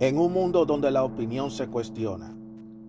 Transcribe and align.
En 0.00 0.18
un 0.18 0.32
mundo 0.32 0.64
donde 0.64 0.90
la 0.90 1.04
opinión 1.04 1.50
se 1.50 1.68
cuestiona, 1.68 2.34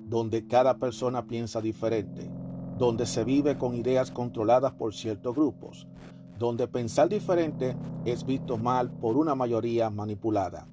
donde 0.07 0.47
cada 0.47 0.77
persona 0.77 1.27
piensa 1.27 1.59
diferente, 1.59 2.31
donde 2.77 3.05
se 3.05 3.25
vive 3.25 3.57
con 3.57 3.75
ideas 3.75 4.11
controladas 4.11 4.71
por 4.71 4.93
ciertos 4.93 5.35
grupos, 5.35 5.87
donde 6.39 6.69
pensar 6.69 7.09
diferente 7.09 7.75
es 8.05 8.25
visto 8.25 8.57
mal 8.57 8.89
por 8.89 9.17
una 9.17 9.35
mayoría 9.35 9.89
manipulada. 9.89 10.67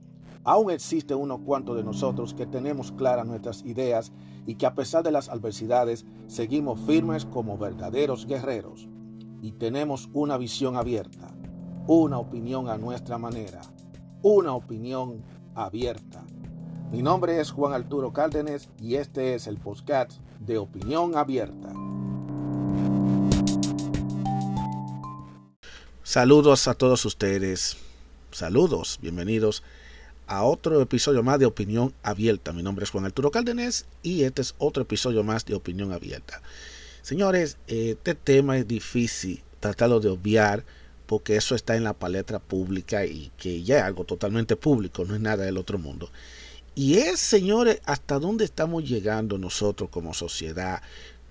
Aún 0.45 0.71
existe 0.71 1.15
unos 1.15 1.41
cuantos 1.41 1.77
de 1.77 1.83
nosotros 1.83 2.35
que 2.35 2.47
tenemos 2.47 2.93
claras 2.93 3.27
nuestras 3.27 3.65
ideas 3.65 4.13
y 4.47 4.55
que 4.55 4.67
a 4.67 4.75
pesar 4.75 5.03
de 5.03 5.11
las 5.11 5.29
adversidades 5.29 6.07
seguimos 6.29 6.81
firmes 6.81 7.27
como 7.27 7.59
verdaderos 7.59 8.27
guerreros. 8.27 8.89
Y 9.41 9.53
tenemos 9.53 10.09
una 10.13 10.37
visión 10.37 10.77
abierta, 10.77 11.33
una 11.87 12.19
opinión 12.19 12.69
a 12.69 12.77
nuestra 12.77 13.19
manera, 13.19 13.61
una 14.23 14.53
opinión 14.53 15.23
abierta. 15.55 16.25
Mi 16.91 17.03
nombre 17.03 17.41
es 17.41 17.51
Juan 17.51 17.73
Arturo 17.73 18.13
Cárdenas 18.13 18.69
y 18.81 18.97
este 18.97 19.35
es 19.35 19.47
el 19.47 19.59
podcast 19.59 20.13
de 20.41 20.59
Opinión 20.59 21.17
Abierta. 21.17 21.73
Saludos 26.03 26.67
a 26.67 26.75
todos 26.75 27.05
ustedes. 27.05 27.77
Saludos, 28.33 28.99
bienvenidos 29.01 29.63
a 30.27 30.43
otro 30.43 30.81
episodio 30.81 31.23
más 31.23 31.39
de 31.39 31.47
Opinión 31.47 31.93
Abierta. 32.03 32.53
Mi 32.53 32.63
nombre 32.63 32.85
es 32.85 32.91
Juan 32.91 33.05
Arturo 33.05 33.31
Cárdenas 33.31 33.87
y 34.03 34.25
este 34.25 34.43
es 34.43 34.55
otro 34.59 34.83
episodio 34.83 35.23
más 35.23 35.45
de 35.45 35.55
Opinión 35.55 35.93
Abierta. 35.93 36.43
Señores, 37.09 37.57
este 37.69 38.15
tema 38.15 38.59
es 38.59 38.69
difícil 38.69 39.43
tratarlo 39.61 39.99
de 39.99 40.11
obviar 40.11 40.63
porque 41.07 41.37
eso 41.37 41.55
está 41.55 41.75
en 41.75 41.85
la 41.85 41.95
palestra 41.95 42.39
pública 42.39 43.07
y 43.07 43.33
que 43.39 43.63
ya 43.63 43.79
es 43.79 43.85
algo 43.85 44.05
totalmente 44.05 44.57
público, 44.57 45.07
no 45.07 45.15
es 45.15 45.21
nada 45.23 45.47
del 45.47 45.57
otro 45.57 45.79
mundo. 45.79 46.11
Y 46.75 46.99
es, 46.99 47.19
señores, 47.19 47.81
hasta 47.87 48.19
dónde 48.19 48.45
estamos 48.45 48.87
llegando 48.87 49.39
nosotros 49.39 49.89
como 49.89 50.13
sociedad 50.13 50.83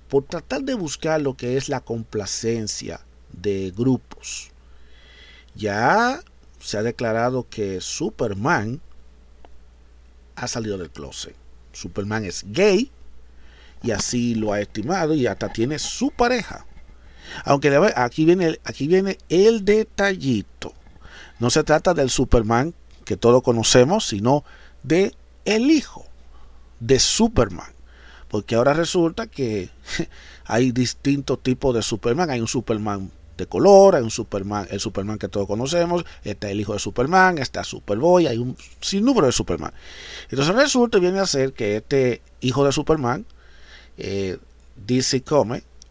por 0.09 0.23
tratar 0.23 0.64
de 0.64 0.73
buscar 0.73 1.22
lo 1.22 1.38
que 1.38 1.58
es 1.58 1.69
la 1.69 1.81
complacencia 1.81 3.00
de 3.31 3.69
grupos 3.69 4.50
ya 5.53 6.23
se 6.59 6.80
ha 6.80 6.81
declarado 6.81 7.47
que 7.47 7.81
Superman 7.81 8.81
ha 10.36 10.47
salido 10.47 10.80
del 10.80 10.89
closet. 10.89 11.36
Superman 11.72 12.25
es 12.25 12.44
gay 12.47 12.91
y 13.83 13.92
así 13.92 14.36
lo 14.36 14.53
ha 14.53 14.61
estimado 14.61 15.14
y 15.14 15.28
hasta 15.28 15.50
tiene 15.50 15.80
su 15.80 16.11
pareja. 16.11 16.66
Aunque 17.44 17.75
aquí 17.95 18.25
viene, 18.25 18.59
aquí 18.64 18.88
viene 18.88 19.17
el 19.30 19.66
detallito. 19.66 20.73
No 21.39 21.50
se 21.50 21.64
trata 21.64 21.94
del 21.94 22.09
Superman 22.09 22.73
que 23.06 23.17
todos 23.17 23.44
conocemos, 23.44 24.08
sino 24.08 24.44
de 24.84 25.14
el 25.45 25.69
hijo 25.72 26.06
de 26.80 27.00
Superman. 27.00 27.72
Porque 28.28 28.56
ahora 28.56 28.73
resulta 28.73 29.28
que 29.28 29.69
hay 30.45 30.72
distintos 30.72 31.41
tipos 31.41 31.73
de 31.73 31.81
Superman. 31.81 32.30
Hay 32.30 32.41
un 32.41 32.47
Superman 32.47 33.12
de 33.38 33.47
color, 33.47 33.95
hay 33.95 34.03
un 34.03 34.09
Superman, 34.09 34.67
el 34.72 34.80
Superman 34.80 35.19
que 35.19 35.28
todos 35.28 35.47
conocemos, 35.47 36.03
está 36.23 36.50
el 36.50 36.59
hijo 36.59 36.73
de 36.73 36.80
Superman, 36.80 37.38
está 37.38 37.64
Superboy, 37.64 38.25
hay 38.25 38.39
un 38.39 38.58
sinnúmero 38.81 39.28
de 39.28 39.31
Superman. 39.31 39.72
Entonces 40.30 40.56
resulta 40.56 40.97
viene 40.97 41.19
a 41.19 41.28
ser 41.28 41.53
que 41.53 41.78
este 41.78 42.22
hijo 42.41 42.66
de 42.66 42.72
Superman, 42.72 43.25
eh, 43.98 44.38
DC 44.86 45.23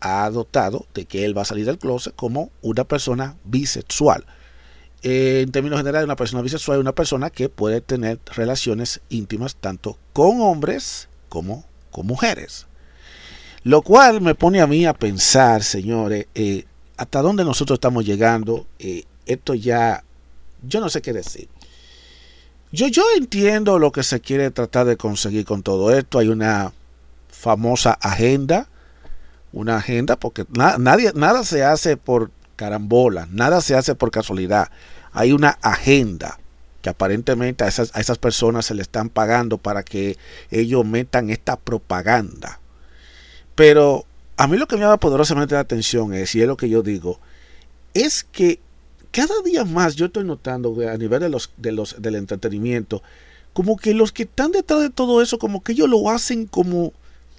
ha 0.01 0.25
adoptado 0.25 0.87
de 0.95 1.05
que 1.07 1.25
él 1.25 1.37
va 1.37 1.43
a 1.43 1.47
salir 1.47 1.67
del 1.67 1.79
closet 1.79 2.15
como 2.15 2.51
una 2.63 2.85
persona 2.85 3.37
bisexual. 3.45 4.25
Eh, 5.03 5.43
en 5.43 5.53
términos 5.53 5.79
generales, 5.79 6.05
una 6.05 6.17
persona 6.17 6.43
bisexual 6.43 6.79
es 6.79 6.81
una 6.81 6.95
persona 6.95 7.31
que 7.31 7.49
puede 7.49 7.81
tener 7.81 8.19
relaciones 8.35 9.01
íntimas 9.09 9.57
tanto 9.57 9.99
con 10.13 10.41
hombres 10.41 11.09
como 11.29 11.65
con 11.91 12.07
mujeres. 12.07 12.67
Lo 13.63 13.83
cual 13.83 14.21
me 14.21 14.35
pone 14.35 14.61
a 14.61 14.67
mí 14.67 14.87
a 14.87 14.95
pensar, 14.95 15.63
señores, 15.63 16.27
eh, 16.35 16.65
hasta 16.97 17.21
dónde 17.23 17.45
nosotros 17.45 17.77
estamos 17.77 18.05
llegando, 18.05 18.67
eh, 18.79 19.05
esto 19.27 19.55
ya, 19.55 20.05
yo 20.63 20.81
no 20.81 20.89
sé 20.89 21.03
qué 21.03 21.13
decir. 21.13 21.49
Yo, 22.73 22.89
yo 22.89 23.03
entiendo 23.17 23.79
lo 23.79 23.93
que 23.93 24.03
se 24.03 24.21
quiere 24.21 24.51
tratar 24.51 24.87
de 24.87 24.97
conseguir 24.97 25.45
con 25.45 25.63
todo 25.63 25.93
esto. 25.93 26.19
Hay 26.19 26.29
una 26.29 26.73
famosa 27.37 27.93
agenda, 28.01 28.69
una 29.53 29.77
agenda, 29.77 30.17
porque 30.17 30.47
nadie, 30.51 31.13
nada 31.15 31.45
se 31.45 31.63
hace 31.63 31.97
por 31.97 32.31
carambola, 32.57 33.29
nada 33.31 33.61
se 33.61 33.77
hace 33.77 33.95
por 33.95 34.11
casualidad. 34.11 34.71
Hay 35.13 35.33
una 35.33 35.51
agenda 35.63 36.39
que 36.83 36.89
aparentemente 36.89 37.65
a 37.65 37.69
esas, 37.69 37.95
a 37.95 38.01
esas 38.01 38.19
personas 38.19 38.67
se 38.67 38.75
le 38.75 38.83
están 38.83 39.11
pagando 39.11 39.59
para 39.59 39.83
que 39.83 40.17
ellos 40.51 40.85
metan 40.85 41.31
esta 41.31 41.57
propaganda. 41.57 42.59
Pero 43.55 44.07
a 44.37 44.47
mí 44.47 44.57
lo 44.57 44.67
que 44.67 44.77
me 44.77 44.83
llama 44.83 44.99
poderosamente 44.99 45.55
la 45.55 45.61
atención 45.61 46.15
es, 46.15 46.35
y 46.35 46.41
es 46.41 46.47
lo 46.47 46.57
que 46.57 46.69
yo 46.69 46.83
digo, 46.83 47.21
es 47.95 48.25
que 48.25 48.61
cada 49.11 49.35
día 49.45 49.65
más 49.65 49.95
yo 49.95 50.07
estoy 50.07 50.25
notando 50.25 50.75
a 50.91 50.97
nivel 50.97 51.21
de 51.21 51.29
los, 51.29 51.53
de 51.57 51.73
los, 51.73 52.01
del 52.01 52.17
entretenimiento, 52.17 53.03
como 53.53 53.77
que 53.77 53.95
los 53.95 54.13
que 54.13 54.25
están 54.25 54.53
detrás 54.53 54.81
de 54.81 54.91
todo 54.91 55.23
eso, 55.23 55.39
como 55.39 55.63
que 55.63 55.73
ellos 55.73 55.89
lo 55.89 56.11
hacen 56.11 56.47
como 56.47 56.93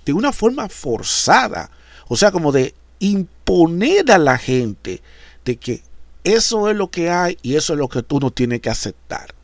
de 0.07 0.13
una 0.13 0.31
forma 0.31 0.69
forzada, 0.69 1.69
o 2.07 2.15
sea, 2.15 2.31
como 2.31 2.53
de 2.53 2.73
imponer 2.99 4.09
a 4.09 4.17
la 4.17 4.37
gente 4.37 5.01
de 5.43 5.57
que 5.57 5.83
eso 6.23 6.69
es 6.69 6.77
lo 6.77 6.89
que 6.89 7.09
hay 7.09 7.37
y 7.41 7.55
eso 7.55 7.73
es 7.73 7.79
lo 7.79 7.89
que 7.89 8.03
tú 8.03 8.19
no 8.21 8.31
tienes 8.31 8.61
que 8.61 8.69
aceptar. 8.69 9.35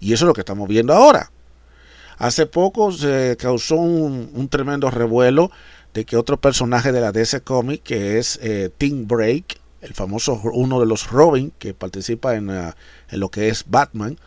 Y 0.00 0.12
eso 0.12 0.24
es 0.24 0.26
lo 0.26 0.34
que 0.34 0.40
estamos 0.40 0.68
viendo 0.68 0.92
ahora. 0.92 1.30
Hace 2.18 2.46
poco 2.46 2.90
se 2.90 3.36
causó 3.38 3.76
un, 3.76 4.48
tremendo 4.48 4.90
revuelo 4.90 5.52
de 5.94 6.04
que 6.04 6.16
otro 6.16 6.40
personaje 6.40 6.90
de 6.90 7.00
la 7.00 7.12
DC 7.12 7.42
Comic, 7.42 7.84
que 7.84 8.18
es 8.18 8.40
eh, 8.42 8.70
Tim 8.76 9.06
Break, 9.06 9.60
el 9.80 9.94
famoso 9.94 10.40
uno 10.52 10.80
de 10.80 10.86
los 10.86 11.08
Robin 11.08 11.52
que 11.58 11.72
participa 11.72 12.34
en, 12.34 12.50
uh, 12.50 12.72
en 13.10 13.20
lo 13.20 13.28
que 13.28 13.48
es 13.48 13.64
Batman, 13.68 14.18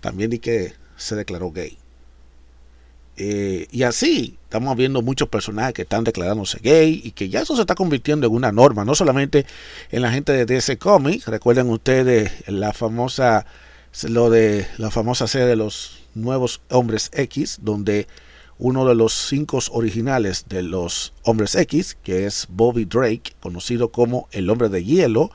también 0.00 0.30
di 0.30 0.38
que 0.38 0.74
se 0.96 1.16
declaró 1.16 1.50
gay. 1.50 1.77
Eh, 3.20 3.66
y 3.72 3.82
así 3.82 4.38
estamos 4.44 4.76
viendo 4.76 5.02
muchos 5.02 5.28
personajes 5.28 5.74
que 5.74 5.82
están 5.82 6.04
declarándose 6.04 6.60
gay 6.62 7.00
y 7.02 7.10
que 7.10 7.28
ya 7.28 7.40
eso 7.40 7.56
se 7.56 7.62
está 7.62 7.74
convirtiendo 7.74 8.28
en 8.28 8.32
una 8.32 8.52
norma, 8.52 8.84
no 8.84 8.94
solamente 8.94 9.44
en 9.90 10.02
la 10.02 10.12
gente 10.12 10.30
de 10.30 10.46
DC 10.46 10.78
Comics, 10.78 11.26
recuerden 11.26 11.68
ustedes 11.68 12.30
la 12.46 12.72
famosa 12.72 13.44
lo 14.04 14.30
de 14.30 14.68
la 14.76 14.92
famosa 14.92 15.26
serie 15.26 15.48
de 15.48 15.56
los 15.56 16.04
nuevos 16.14 16.60
hombres 16.70 17.10
X, 17.12 17.58
donde 17.60 18.06
uno 18.58 18.86
de 18.86 18.94
los 18.94 19.12
cinco 19.12 19.58
originales 19.72 20.46
de 20.48 20.62
los 20.62 21.12
Hombres 21.24 21.56
X, 21.56 21.96
que 22.04 22.26
es 22.26 22.46
Bobby 22.48 22.84
Drake, 22.84 23.34
conocido 23.40 23.90
como 23.90 24.28
el 24.30 24.48
hombre 24.48 24.68
de 24.68 24.84
hielo, 24.84 25.32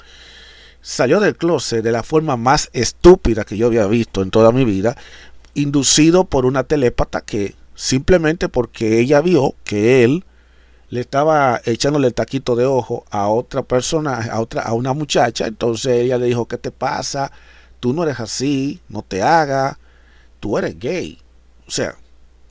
salió 0.81 1.19
del 1.19 1.35
closet 1.35 1.83
de 1.83 1.91
la 1.91 2.03
forma 2.03 2.37
más 2.37 2.69
estúpida 2.71 3.43
que 3.43 3.57
yo 3.57 3.67
había 3.67 3.87
visto 3.87 4.21
en 4.21 4.31
toda 4.31 4.53
mi 4.53 4.63
vida, 4.63 4.95
inducido 5.53 6.25
por 6.25 6.45
una 6.45 6.63
telépata 6.63 7.21
que 7.21 7.55
simplemente 7.75 8.49
porque 8.49 8.99
ella 8.99 9.21
vio 9.21 9.55
que 9.63 10.03
él 10.03 10.25
le 10.89 10.99
estaba 11.01 11.59
echándole 11.65 12.07
el 12.07 12.13
taquito 12.13 12.55
de 12.55 12.65
ojo 12.65 13.03
a 13.09 13.27
otra 13.27 13.63
persona, 13.63 14.29
a 14.31 14.39
otra, 14.39 14.61
a 14.61 14.73
una 14.73 14.93
muchacha, 14.93 15.47
entonces 15.47 15.93
ella 15.93 16.17
le 16.17 16.27
dijo, 16.27 16.47
¿qué 16.47 16.57
te 16.57 16.71
pasa? 16.71 17.31
Tú 17.79 17.93
no 17.93 18.03
eres 18.03 18.19
así, 18.19 18.79
no 18.89 19.01
te 19.01 19.23
hagas, 19.23 19.77
tú 20.39 20.57
eres 20.57 20.77
gay. 20.77 21.19
O 21.67 21.71
sea, 21.71 21.95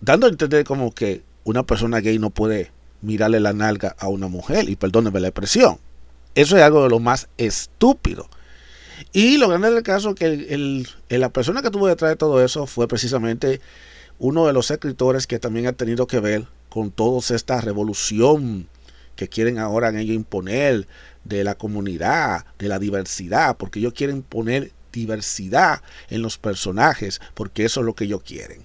dando 0.01 0.27
a 0.27 0.31
entender 0.31 0.65
como 0.65 0.93
que 0.93 1.23
una 1.45 1.63
persona 1.63 2.01
gay 2.01 2.19
no 2.19 2.31
puede 2.31 2.73
mirarle 3.01 3.39
la 3.39 3.53
nalga 3.53 3.95
a 3.99 4.09
una 4.09 4.29
mujer, 4.29 4.69
y 4.69 4.77
perdóneme 4.77 5.21
la 5.21 5.29
expresión. 5.29 5.79
Eso 6.35 6.57
es 6.57 6.63
algo 6.63 6.83
de 6.83 6.89
lo 6.89 6.99
más 6.99 7.29
estúpido. 7.37 8.29
Y 9.13 9.37
lo 9.37 9.49
grande 9.49 9.71
del 9.71 9.83
caso 9.83 10.11
es 10.11 10.15
que 10.17 10.85
la 11.11 11.29
persona 11.29 11.63
que 11.63 11.71
tuvo 11.71 11.87
detrás 11.89 12.11
de 12.11 12.17
todo 12.17 12.43
eso 12.43 12.67
fue 12.67 12.89
precisamente 12.89 13.61
uno 14.23 14.47
de 14.47 14.53
los 14.53 14.71
escritores 14.71 15.27
que 15.27 15.41
también 15.41 15.67
ha 15.67 15.73
tenido 15.73 16.07
que 16.07 16.21
ver 16.21 16.47
con 16.69 16.93
toda 16.93 17.19
esta 17.35 17.61
revolución 17.61 18.69
que 19.17 19.29
quieren 19.29 19.59
ahora 19.59 19.89
ellos 19.89 20.15
imponer 20.15 20.87
de 21.25 21.43
la 21.43 21.57
comunidad, 21.57 22.47
de 22.57 22.69
la 22.69 22.79
diversidad, 22.79 23.57
porque 23.57 23.81
ellos 23.81 23.95
quieren 23.95 24.23
poner 24.23 24.71
diversidad 24.93 25.83
en 26.09 26.23
los 26.23 26.39
personajes, 26.39 27.21
porque 27.35 27.65
eso 27.65 27.81
es 27.81 27.87
lo 27.87 27.97
que 27.97 28.05
ellos 28.05 28.23
quieren. 28.23 28.63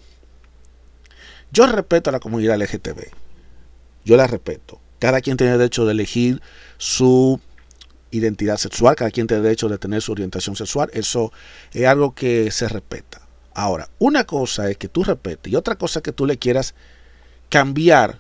Yo 1.52 1.66
respeto 1.66 2.12
a 2.12 2.14
la 2.14 2.20
comunidad 2.20 2.62
LGTB. 2.62 3.08
Yo 4.06 4.16
la 4.16 4.28
respeto. 4.28 4.80
Cada 5.00 5.22
quien 5.22 5.38
tiene 5.38 5.58
derecho 5.58 5.88
de 5.88 5.94
elegir 5.94 6.40
su 6.78 7.42
identidad 8.12 8.58
sexual, 8.58 8.96
cada 8.96 9.10
quien 9.10 9.26
tiene 9.26 9.42
derecho 9.42 9.70
de 9.70 9.80
tener 9.80 10.04
su 10.04 10.12
orientación 10.12 10.56
sexual. 10.56 10.92
Eso 10.94 11.34
es 11.74 11.88
algo 11.88 12.14
que 12.14 12.52
se 12.52 12.70
respeta. 12.70 13.27
Ahora, 13.58 13.90
una 13.98 14.24
cosa 14.26 14.70
es 14.70 14.78
que 14.78 14.88
tú 14.88 15.04
respetes 15.04 15.52
y 15.52 15.56
otra 15.56 15.78
cosa 15.78 15.98
es 15.98 16.04
que 16.04 16.12
tú 16.12 16.28
le 16.28 16.38
quieras 16.38 16.76
cambiar 17.50 18.20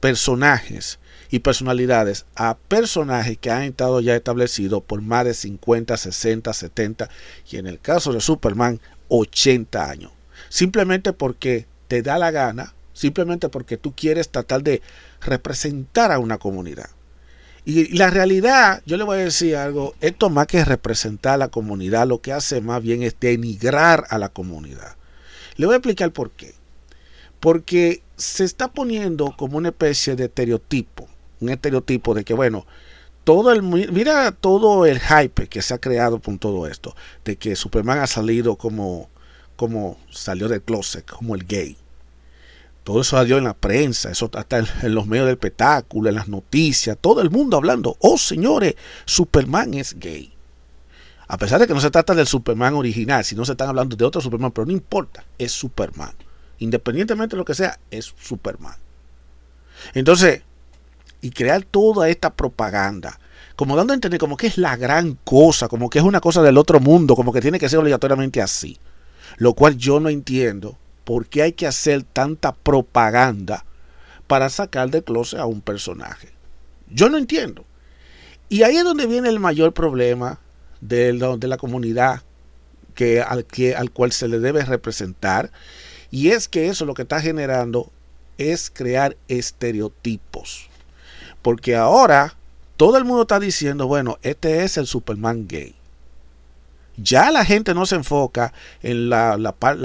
personajes 0.00 0.98
y 1.30 1.38
personalidades 1.38 2.26
a 2.34 2.58
personajes 2.58 3.38
que 3.38 3.50
han 3.50 3.62
estado 3.62 4.02
ya 4.02 4.14
establecidos 4.14 4.82
por 4.82 5.00
más 5.00 5.24
de 5.24 5.32
50, 5.32 5.96
60, 5.96 6.52
70 6.52 7.08
y 7.50 7.56
en 7.56 7.66
el 7.66 7.80
caso 7.80 8.12
de 8.12 8.20
Superman 8.20 8.82
80 9.08 9.88
años. 9.88 10.12
Simplemente 10.50 11.14
porque 11.14 11.66
te 11.88 12.02
da 12.02 12.18
la 12.18 12.30
gana, 12.30 12.74
simplemente 12.92 13.48
porque 13.48 13.78
tú 13.78 13.94
quieres 13.96 14.28
tratar 14.28 14.62
de 14.62 14.82
representar 15.22 16.12
a 16.12 16.18
una 16.18 16.36
comunidad. 16.36 16.90
Y 17.64 17.96
la 17.96 18.10
realidad, 18.10 18.82
yo 18.84 18.96
le 18.96 19.04
voy 19.04 19.18
a 19.18 19.24
decir 19.24 19.56
algo, 19.56 19.94
esto 20.00 20.28
más 20.28 20.46
que 20.46 20.64
representar 20.64 21.34
a 21.34 21.38
la 21.38 21.48
comunidad, 21.48 22.06
lo 22.06 22.20
que 22.20 22.32
hace 22.32 22.60
más 22.60 22.82
bien 22.82 23.02
es 23.02 23.16
denigrar 23.18 24.04
a 24.10 24.18
la 24.18 24.28
comunidad. 24.28 24.96
Le 25.56 25.66
voy 25.66 25.74
a 25.74 25.78
explicar 25.78 26.12
por 26.12 26.30
qué. 26.32 26.54
Porque 27.40 28.02
se 28.16 28.44
está 28.44 28.68
poniendo 28.68 29.34
como 29.36 29.56
una 29.56 29.70
especie 29.70 30.14
de 30.14 30.24
estereotipo, 30.24 31.08
un 31.40 31.48
estereotipo 31.48 32.14
de 32.14 32.24
que, 32.24 32.34
bueno, 32.34 32.66
todo 33.24 33.52
el 33.52 33.62
mira 33.62 34.32
todo 34.32 34.84
el 34.84 35.00
hype 35.00 35.48
que 35.48 35.62
se 35.62 35.72
ha 35.72 35.78
creado 35.78 36.20
con 36.20 36.38
todo 36.38 36.66
esto, 36.66 36.94
de 37.24 37.36
que 37.36 37.56
Superman 37.56 37.98
ha 37.98 38.06
salido 38.06 38.56
como, 38.56 39.08
como 39.56 39.98
salió 40.10 40.48
del 40.48 40.62
closet, 40.62 41.10
como 41.10 41.34
el 41.34 41.46
gay. 41.46 41.78
Todo 42.84 43.00
eso 43.00 43.16
salió 43.16 43.38
en 43.38 43.44
la 43.44 43.54
prensa, 43.54 44.10
eso 44.10 44.30
está 44.38 44.58
en, 44.58 44.94
los 44.94 45.06
medios 45.06 45.26
del 45.26 45.36
espectáculo, 45.36 46.10
en 46.10 46.14
las 46.14 46.28
noticias, 46.28 46.98
todo 47.00 47.22
el 47.22 47.30
mundo 47.30 47.56
hablando. 47.56 47.96
Oh, 48.00 48.18
señores, 48.18 48.74
Superman 49.06 49.72
es 49.72 49.98
gay. 49.98 50.34
A 51.26 51.38
pesar 51.38 51.58
de 51.58 51.66
que 51.66 51.72
no 51.72 51.80
se 51.80 51.90
trata 51.90 52.14
del 52.14 52.26
Superman 52.26 52.74
original, 52.74 53.24
si 53.24 53.34
no 53.34 53.46
se 53.46 53.52
están 53.52 53.70
hablando 53.70 53.96
de 53.96 54.04
otro 54.04 54.20
Superman, 54.20 54.52
pero 54.52 54.66
no 54.66 54.72
importa, 54.72 55.24
es 55.38 55.50
Superman. 55.52 56.12
Independientemente 56.58 57.34
de 57.34 57.38
lo 57.38 57.46
que 57.46 57.54
sea, 57.54 57.80
es 57.90 58.12
Superman. 58.20 58.76
Entonces, 59.94 60.42
y 61.22 61.30
crear 61.30 61.64
toda 61.64 62.10
esta 62.10 62.34
propaganda, 62.34 63.18
como 63.56 63.76
dando 63.76 63.94
a 63.94 63.96
entender 63.96 64.20
como 64.20 64.36
que 64.36 64.46
es 64.46 64.58
la 64.58 64.76
gran 64.76 65.18
cosa, 65.24 65.68
como 65.68 65.88
que 65.88 66.00
es 66.00 66.04
una 66.04 66.20
cosa 66.20 66.42
del 66.42 66.58
otro 66.58 66.80
mundo, 66.80 67.16
como 67.16 67.32
que 67.32 67.40
tiene 67.40 67.58
que 67.58 67.70
ser 67.70 67.78
obligatoriamente 67.78 68.42
así. 68.42 68.78
Lo 69.38 69.54
cual 69.54 69.78
yo 69.78 70.00
no 70.00 70.10
entiendo 70.10 70.76
¿Por 71.04 71.26
qué 71.26 71.42
hay 71.42 71.52
que 71.52 71.66
hacer 71.66 72.02
tanta 72.02 72.52
propaganda 72.54 73.64
para 74.26 74.48
sacar 74.48 74.90
de 74.90 75.02
closet 75.02 75.38
a 75.38 75.46
un 75.46 75.60
personaje? 75.60 76.30
Yo 76.90 77.08
no 77.08 77.18
entiendo. 77.18 77.64
Y 78.48 78.62
ahí 78.62 78.76
es 78.76 78.84
donde 78.84 79.06
viene 79.06 79.28
el 79.28 79.40
mayor 79.40 79.72
problema 79.72 80.40
de, 80.80 81.12
la 81.12 81.56
comunidad 81.56 82.22
que, 82.94 83.20
al, 83.20 83.44
que, 83.44 83.74
al 83.74 83.90
cual 83.90 84.12
se 84.12 84.28
le 84.28 84.38
debe 84.38 84.64
representar. 84.64 85.50
Y 86.10 86.30
es 86.30 86.48
que 86.48 86.68
eso 86.68 86.84
lo 86.84 86.94
que 86.94 87.02
está 87.02 87.20
generando 87.20 87.90
es 88.38 88.70
crear 88.70 89.16
estereotipos. 89.28 90.68
Porque 91.42 91.76
ahora 91.76 92.34
todo 92.76 92.96
el 92.96 93.04
mundo 93.04 93.22
está 93.22 93.40
diciendo, 93.40 93.86
bueno, 93.86 94.18
este 94.22 94.64
es 94.64 94.76
el 94.76 94.86
Superman 94.86 95.46
gay. 95.46 95.74
Ya 96.96 97.30
la 97.30 97.44
gente 97.44 97.74
no 97.74 97.86
se 97.86 97.96
enfoca 97.96 98.52
en 98.82 99.08
la, 99.08 99.36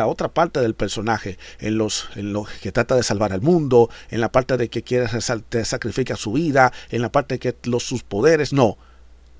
otra 0.06 0.28
parte 0.30 0.60
del 0.60 0.76
personaje, 0.76 1.38
en 1.60 1.78
los, 1.78 2.10
en 2.16 2.34
que 2.62 2.72
trata 2.72 2.96
de 2.96 3.04
salvar 3.04 3.34
al 3.34 3.42
mundo, 3.42 3.90
en 4.10 4.22
la 4.22 4.32
parte 4.32 4.58
de 4.58 4.70
que 4.70 4.84
quiere 4.84 5.08
sacrificar 5.22 6.18
su 6.18 6.34
vida, 6.34 6.72
en 6.90 7.02
la 7.02 7.12
parte 7.12 7.36
de 7.36 7.40
que 7.40 7.56
los, 7.64 7.84
sus 7.84 8.04
poderes. 8.04 8.54
No, 8.54 8.78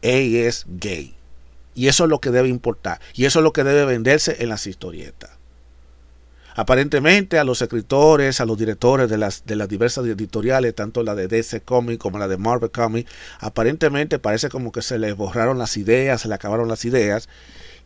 él 0.02 0.36
es 0.36 0.66
gay. 0.68 1.16
Y 1.76 1.88
eso 1.88 2.06
es 2.06 2.10
lo 2.10 2.20
que 2.20 2.32
debe 2.32 2.50
importar. 2.50 3.00
Y 3.14 3.26
eso 3.26 3.40
es 3.40 3.44
lo 3.44 3.54
que 3.54 3.64
debe 3.64 3.86
venderse 3.86 4.38
en 4.40 4.50
las 4.50 4.68
historietas. 4.68 5.39
Aparentemente 6.56 7.40
a 7.40 7.44
los 7.44 7.62
escritores, 7.62 8.42
a 8.42 8.46
los 8.46 8.58
directores 8.58 9.10
de 9.10 9.18
las, 9.18 9.46
de 9.46 9.56
las 9.56 9.70
diversas 9.70 10.06
editoriales, 10.06 10.76
tanto 10.76 11.04
la 11.04 11.16
de 11.16 11.28
DC 11.28 11.62
Comics 11.62 12.00
como 12.00 12.20
la 12.20 12.28
de 12.28 12.38
Marvel 12.38 12.72
Comics, 12.72 13.12
aparentemente 13.40 14.20
parece 14.20 14.50
como 14.50 14.72
que 14.72 14.82
se 14.82 15.00
les 15.00 15.16
borraron 15.16 15.58
las 15.58 15.78
ideas, 15.78 16.22
se 16.22 16.28
le 16.28 16.36
acabaron 16.36 16.68
las 16.68 16.86
ideas 16.86 17.30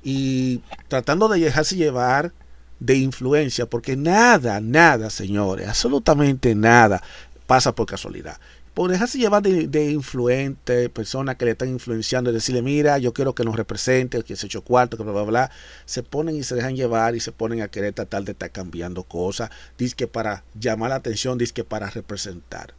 y 0.03 0.61
tratando 0.87 1.27
de 1.27 1.39
dejarse 1.39 1.75
llevar 1.75 2.33
de 2.79 2.95
influencia, 2.95 3.65
porque 3.65 3.95
nada, 3.95 4.59
nada, 4.59 5.09
señores, 5.09 5.67
absolutamente 5.67 6.55
nada 6.55 7.01
pasa 7.47 7.73
por 7.73 7.85
casualidad. 7.85 8.37
Por 8.73 8.89
dejarse 8.89 9.19
llevar 9.19 9.43
de, 9.43 9.67
de 9.67 9.91
influente, 9.91 10.89
personas 10.89 11.35
que 11.35 11.45
le 11.45 11.51
están 11.51 11.69
influenciando 11.69 12.31
y 12.31 12.33
decirle, 12.33 12.61
mira, 12.61 12.97
yo 12.97 13.13
quiero 13.13 13.35
que 13.35 13.43
nos 13.43 13.55
represente, 13.55 14.21
que 14.23 14.35
se 14.35 14.47
echó 14.47 14.63
cuarto, 14.63 14.97
que 14.97 15.03
bla, 15.03 15.13
bla, 15.13 15.23
bla, 15.23 15.51
se 15.85 16.01
ponen 16.01 16.35
y 16.35 16.43
se 16.43 16.55
dejan 16.55 16.75
llevar 16.75 17.15
y 17.15 17.19
se 17.19 17.31
ponen 17.31 17.61
a 17.61 17.67
querer 17.67 17.93
tratar 17.93 18.23
de 18.23 18.31
estar 18.31 18.51
cambiando 18.51 19.03
cosas, 19.03 19.51
dice 19.77 19.95
que 19.95 20.07
para 20.07 20.43
llamar 20.59 20.89
la 20.89 20.95
atención, 20.95 21.37
dice 21.37 21.53
que 21.53 21.63
para 21.63 21.89
representar. 21.89 22.73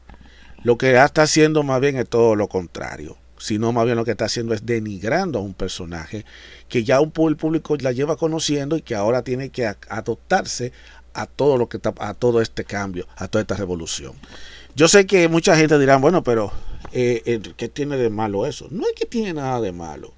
Lo 0.64 0.78
que 0.78 0.96
está 0.96 1.22
haciendo 1.22 1.62
más 1.62 1.80
bien 1.80 1.96
es 1.96 2.08
todo 2.08 2.34
lo 2.34 2.48
contrario 2.48 3.16
sino 3.44 3.72
más 3.72 3.84
bien 3.84 3.96
lo 3.96 4.06
que 4.06 4.12
está 4.12 4.24
haciendo 4.24 4.54
es 4.54 4.64
denigrando 4.64 5.38
a 5.38 5.42
un 5.42 5.52
personaje 5.52 6.24
que 6.68 6.82
ya 6.82 7.00
un, 7.00 7.12
el 7.28 7.36
público 7.36 7.76
la 7.76 7.92
lleva 7.92 8.16
conociendo 8.16 8.76
y 8.76 8.80
que 8.82 8.94
ahora 8.94 9.22
tiene 9.22 9.50
que 9.50 9.66
adoptarse 9.66 10.72
a 11.12 11.26
todo 11.26 11.58
lo 11.58 11.68
que 11.68 11.76
está, 11.76 11.92
a 11.98 12.14
todo 12.14 12.40
este 12.40 12.64
cambio, 12.64 13.06
a 13.16 13.28
toda 13.28 13.42
esta 13.42 13.56
revolución. 13.56 14.14
Yo 14.76 14.88
sé 14.88 15.06
que 15.06 15.28
mucha 15.28 15.56
gente 15.56 15.78
dirá, 15.78 15.98
bueno, 15.98 16.24
pero 16.24 16.50
eh, 16.92 17.22
eh, 17.26 17.40
¿qué 17.56 17.68
tiene 17.68 17.96
de 17.96 18.10
malo 18.10 18.44
eso? 18.44 18.66
No 18.70 18.82
es 18.86 18.92
que 18.96 19.06
tiene 19.06 19.32
nada 19.32 19.60
de 19.60 19.70
malo, 19.70 20.12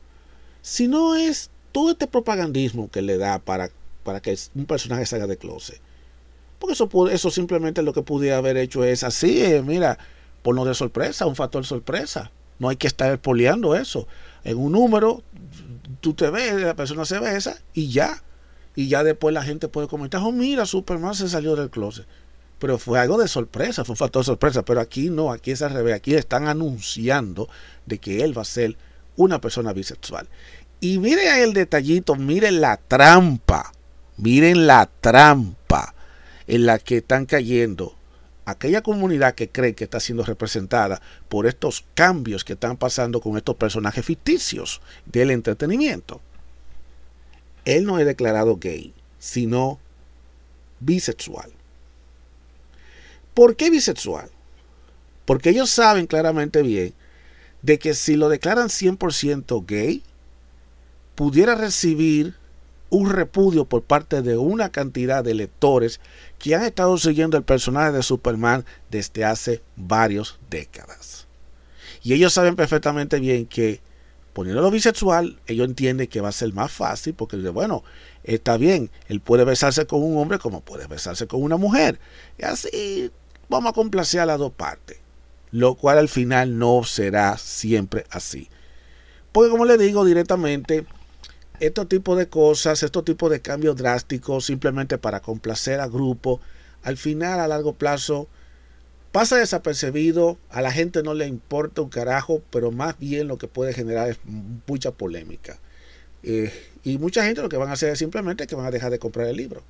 sino 0.63 1.15
es 1.15 1.51
todo 1.73 1.91
este 1.91 2.07
propagandismo 2.07 2.91
que 2.91 3.03
le 3.03 3.19
da 3.19 3.39
para, 3.39 3.71
para 4.03 4.21
que 4.21 4.35
un 4.55 4.65
personaje 4.65 5.05
salga 5.05 5.27
de 5.27 5.37
closet. 5.37 5.79
Porque 6.59 6.73
eso, 6.73 6.89
eso 7.11 7.31
simplemente 7.31 7.83
lo 7.83 7.93
que 7.93 8.01
pudiera 8.01 8.39
haber 8.39 8.57
hecho 8.57 8.83
es 8.83 9.05
así, 9.05 9.43
eh, 9.45 9.63
mira, 9.63 9.99
por 10.43 10.55
no 10.55 10.65
de 10.65 10.75
sorpresa, 10.75 11.27
un 11.27 11.37
factor 11.37 11.67
sorpresa. 11.67 12.31
No 12.59 12.71
hay 12.71 12.77
que 12.77 12.87
estar 12.87 13.19
poleando 13.19 13.77
eso. 13.77 14.09
En 14.43 14.57
un 14.57 14.73
número, 14.73 15.23
tú 16.01 16.15
te 16.15 16.31
ves, 16.31 16.55
la 16.55 16.75
persona 16.75 17.05
se 17.05 17.19
besa 17.19 17.59
y 17.75 17.89
ya. 17.89 18.23
Y 18.75 18.89
ya 18.89 19.05
después 19.05 19.35
la 19.35 19.43
gente 19.43 19.69
puede 19.69 19.89
comentar, 19.89 20.23
oh, 20.25 20.33
mira, 20.33 20.65
Superman 20.65 21.15
se 21.15 21.29
salió 21.29 21.57
del 21.57 21.69
closet. 21.69 22.07
Pero 22.59 22.79
fue 22.79 22.99
algo 22.99 23.19
de 23.19 23.29
sorpresa, 23.29 23.85
fue 23.85 23.93
un 23.93 23.99
factor 23.99 24.23
de 24.23 24.27
sorpresa. 24.27 24.65
Pero 24.65 24.81
aquí 24.81 25.11
no, 25.11 25.33
aquí 25.33 25.51
es 25.51 25.63
al 25.63 25.73
revés. 25.73 25.95
Aquí 25.95 26.15
están 26.15 26.49
anunciando 26.49 27.49
de 27.85 27.99
que 27.99 28.25
él 28.25 28.37
va 28.37 28.43
a 28.43 28.47
ser 28.47 28.77
una 29.17 29.41
persona 29.41 29.73
bisexual. 29.73 30.29
Y 30.81 30.99
miren 30.99 31.43
el 31.43 31.53
detallito, 31.53 32.17
miren 32.17 32.61
la 32.61 32.77
trampa. 32.77 33.73
Miren 34.17 34.67
la 34.67 34.89
trampa 35.01 35.95
en 36.47 36.67
la 36.67 36.79
que 36.79 36.99
están 36.99 37.27
cayendo 37.27 37.97
aquella 38.47 38.81
comunidad 38.81 39.35
que 39.35 39.51
cree 39.51 39.75
que 39.75 39.85
está 39.85 40.01
siendo 40.01 40.25
representada 40.25 41.03
por 41.29 41.47
estos 41.47 41.85
cambios 41.95 42.45
que 42.45 42.55
están 42.55 42.77
pasando 42.77 43.21
con 43.21 43.37
estos 43.37 43.57
personajes 43.57 44.05
ficticios 44.05 44.81
del 45.05 45.33
entretenimiento. 45.33 46.21
Él 47.65 47.85
no 47.85 47.99
es 47.99 48.07
declarado 48.07 48.57
gay, 48.57 48.95
sino 49.19 49.81
bisexual. 50.79 51.56
¿Por 53.37 53.55
qué 53.55 53.69
bisexual? 53.69 54.31
Porque 55.27 55.51
ellos 55.51 55.69
saben 55.69 56.07
claramente 56.07 56.63
bien 56.63 56.95
de 57.61 57.79
que 57.79 57.93
si 57.93 58.17
lo 58.17 58.31
declaran 58.31 58.69
100% 58.69 59.67
gay, 59.67 60.03
pudiera 61.15 61.55
recibir 61.55 62.35
un 62.89 63.11
repudio 63.11 63.67
por 63.67 63.83
parte 63.83 64.23
de 64.23 64.39
una 64.39 64.71
cantidad 64.71 65.23
de 65.23 65.35
lectores 65.35 66.01
que 66.39 66.55
han 66.55 66.63
estado 66.65 66.97
siguiendo 66.97 67.37
el 67.37 67.43
personaje 67.43 67.93
de 67.93 68.03
Superman 68.03 68.65
desde 68.91 69.27
hace 69.27 69.63
varias 69.77 70.39
décadas. 70.49 71.27
Y 72.03 72.15
ellos 72.15 72.33
saben 72.33 72.57
perfectamente 72.57 73.21
bien 73.21 73.45
que 73.45 73.83
poniéndolo 74.33 74.71
bisexual, 74.71 75.39
ellos 75.47 75.69
entienden 75.69 76.07
que 76.07 76.23
va 76.23 76.31
a 76.31 76.33
ser 76.33 76.55
más 76.55 76.73
fácil 76.73 77.13
porque, 77.13 77.37
bueno, 77.37 77.85
está 78.25 78.57
bien, 78.57 78.91
él 79.09 79.21
puede 79.21 79.45
besarse 79.45 79.87
con 79.87 80.03
un 80.03 80.17
hombre 80.17 80.39
como 80.39 80.63
puede 80.63 80.87
besarse 80.87 81.27
con 81.27 81.43
una 81.43 81.59
mujer. 81.59 81.99
Y 82.39 82.45
así 82.45 83.11
vamos 83.49 83.71
a 83.71 83.75
complacer 83.75 84.21
a 84.21 84.27
las 84.27 84.39
dos 84.39 84.53
partes. 84.53 84.99
Lo 85.51 85.75
cual 85.75 85.99
al 85.99 86.09
final 86.09 86.59
no 86.59 86.85
será 86.85 87.39
siempre 87.39 88.05
así. 88.11 88.49
Porque 89.33 89.51
como 89.51 89.65
le 89.65 89.79
digo 89.79 90.05
directamente, 90.05 90.87
estos 91.61 91.89
tipos 91.89 92.19
de 92.19 92.29
cosas, 92.29 92.83
estos 92.83 93.05
tipos 93.05 93.31
de 93.31 93.41
cambios 93.41 93.77
drásticos, 93.77 94.47
simplemente 94.47 94.99
para 94.99 95.21
complacer 95.21 95.81
al 95.81 95.91
grupo, 95.91 96.41
al 96.83 96.97
final, 96.97 97.41
a 97.41 97.49
largo 97.49 97.75
plazo, 97.75 98.29
pasa 99.13 99.37
desapercibido, 99.37 100.39
a 100.51 100.61
la 100.61 100.71
gente 100.71 101.03
no 101.03 101.15
le 101.15 101.27
importa 101.27 101.81
un 101.83 101.89
carajo, 101.89 102.43
pero 102.51 102.71
más 102.71 102.99
bien 102.99 103.29
lo 103.29 103.39
que 103.39 103.49
puede 103.49 103.73
generar 103.73 104.11
es 104.11 104.19
mucha 104.67 104.91
polémica. 104.91 105.59
Eh, 106.23 106.53
y 106.85 106.99
mucha 106.99 107.25
gente 107.25 107.41
lo 107.41 107.49
que 107.49 107.57
van 107.57 107.71
a 107.71 107.73
hacer 107.73 107.91
es 107.91 107.99
simplemente 107.99 108.47
que 108.47 108.55
van 108.55 108.67
a 108.67 108.71
dejar 108.71 108.91
de 108.91 108.99
comprar 108.99 109.27
el 109.27 109.37
libro. 109.37 109.63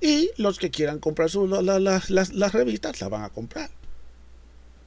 Y 0.00 0.30
los 0.36 0.58
que 0.58 0.70
quieran 0.70 0.98
comprar 0.98 1.28
su, 1.28 1.46
las 1.46 2.52
revistas, 2.52 3.00
las 3.00 3.10
van 3.10 3.24
a 3.24 3.30
comprar. 3.30 3.70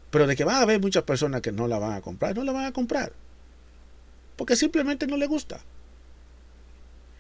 Pero 0.10 0.28
de 0.28 0.36
que 0.36 0.44
va 0.44 0.58
a 0.58 0.62
haber 0.62 0.80
muchas 0.80 1.04
personas 1.04 1.42
que 1.42 1.52
no 1.52 1.68
la 1.68 1.80
van 1.80 1.94
a 1.94 2.02
comprar, 2.02 2.36
no 2.36 2.44
la 2.44 2.52
van 2.52 2.66
a 2.66 2.74
comprar. 2.74 3.14
Porque 4.36 4.56
simplemente 4.56 5.08
no 5.08 5.18
le 5.18 5.28
gusta. 5.28 5.62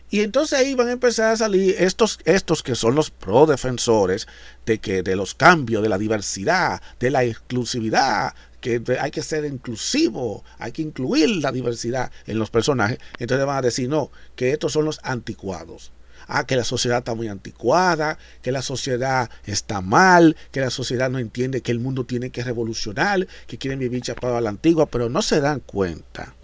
Y 0.09 0.21
entonces 0.21 0.59
ahí 0.59 0.75
van 0.75 0.89
a 0.89 0.91
empezar 0.91 1.31
a 1.31 1.37
salir 1.37 1.75
estos, 1.79 2.19
estos 2.25 2.61
que 2.61 2.75
son 2.75 2.93
los 2.93 3.09
pro 3.09 3.47
defensores 3.47 4.27
de 4.63 4.77
que 4.77 5.01
de 5.01 5.15
los 5.15 5.33
cambios, 5.33 5.81
de 5.81 5.89
la 5.89 5.97
diversidad, 5.97 6.83
de 6.99 7.09
la 7.09 7.23
exclusividad, 7.23 8.35
que 8.61 8.79
hay 9.01 9.09
que 9.09 9.23
ser 9.23 9.43
inclusivo, 9.43 10.43
hay 10.59 10.71
que 10.71 10.83
incluir 10.83 11.29
la 11.41 11.51
diversidad 11.51 12.11
en 12.27 12.37
los 12.37 12.51
personajes, 12.51 12.99
entonces 13.17 13.45
van 13.45 13.57
a 13.57 13.61
decir, 13.63 13.89
no, 13.89 14.11
que 14.35 14.51
estos 14.51 14.71
son 14.71 14.85
los 14.85 14.99
anticuados. 15.01 15.91
Ah, 16.27 16.45
que 16.45 16.55
la 16.55 16.63
sociedad 16.63 16.99
está 16.99 17.15
muy 17.15 17.27
anticuada, 17.27 18.17
que 18.41 18.51
la 18.51 18.61
sociedad 18.61 19.29
está 19.45 19.81
mal, 19.81 20.35
que 20.51 20.61
la 20.61 20.69
sociedad 20.69 21.09
no 21.09 21.19
entiende 21.19 21.61
que 21.61 21.71
el 21.71 21.79
mundo 21.79 22.05
tiene 22.05 22.29
que 22.29 22.43
revolucionar, 22.43 23.27
que 23.47 23.57
quieren 23.57 23.79
vivir 23.79 24.01
chapado 24.01 24.37
a 24.37 24.41
la 24.41 24.49
antigua, 24.49 24.85
pero 24.85 25.09
no 25.09 25.21
se 25.21 25.41
dan 25.41 25.59
cuenta 25.59 26.35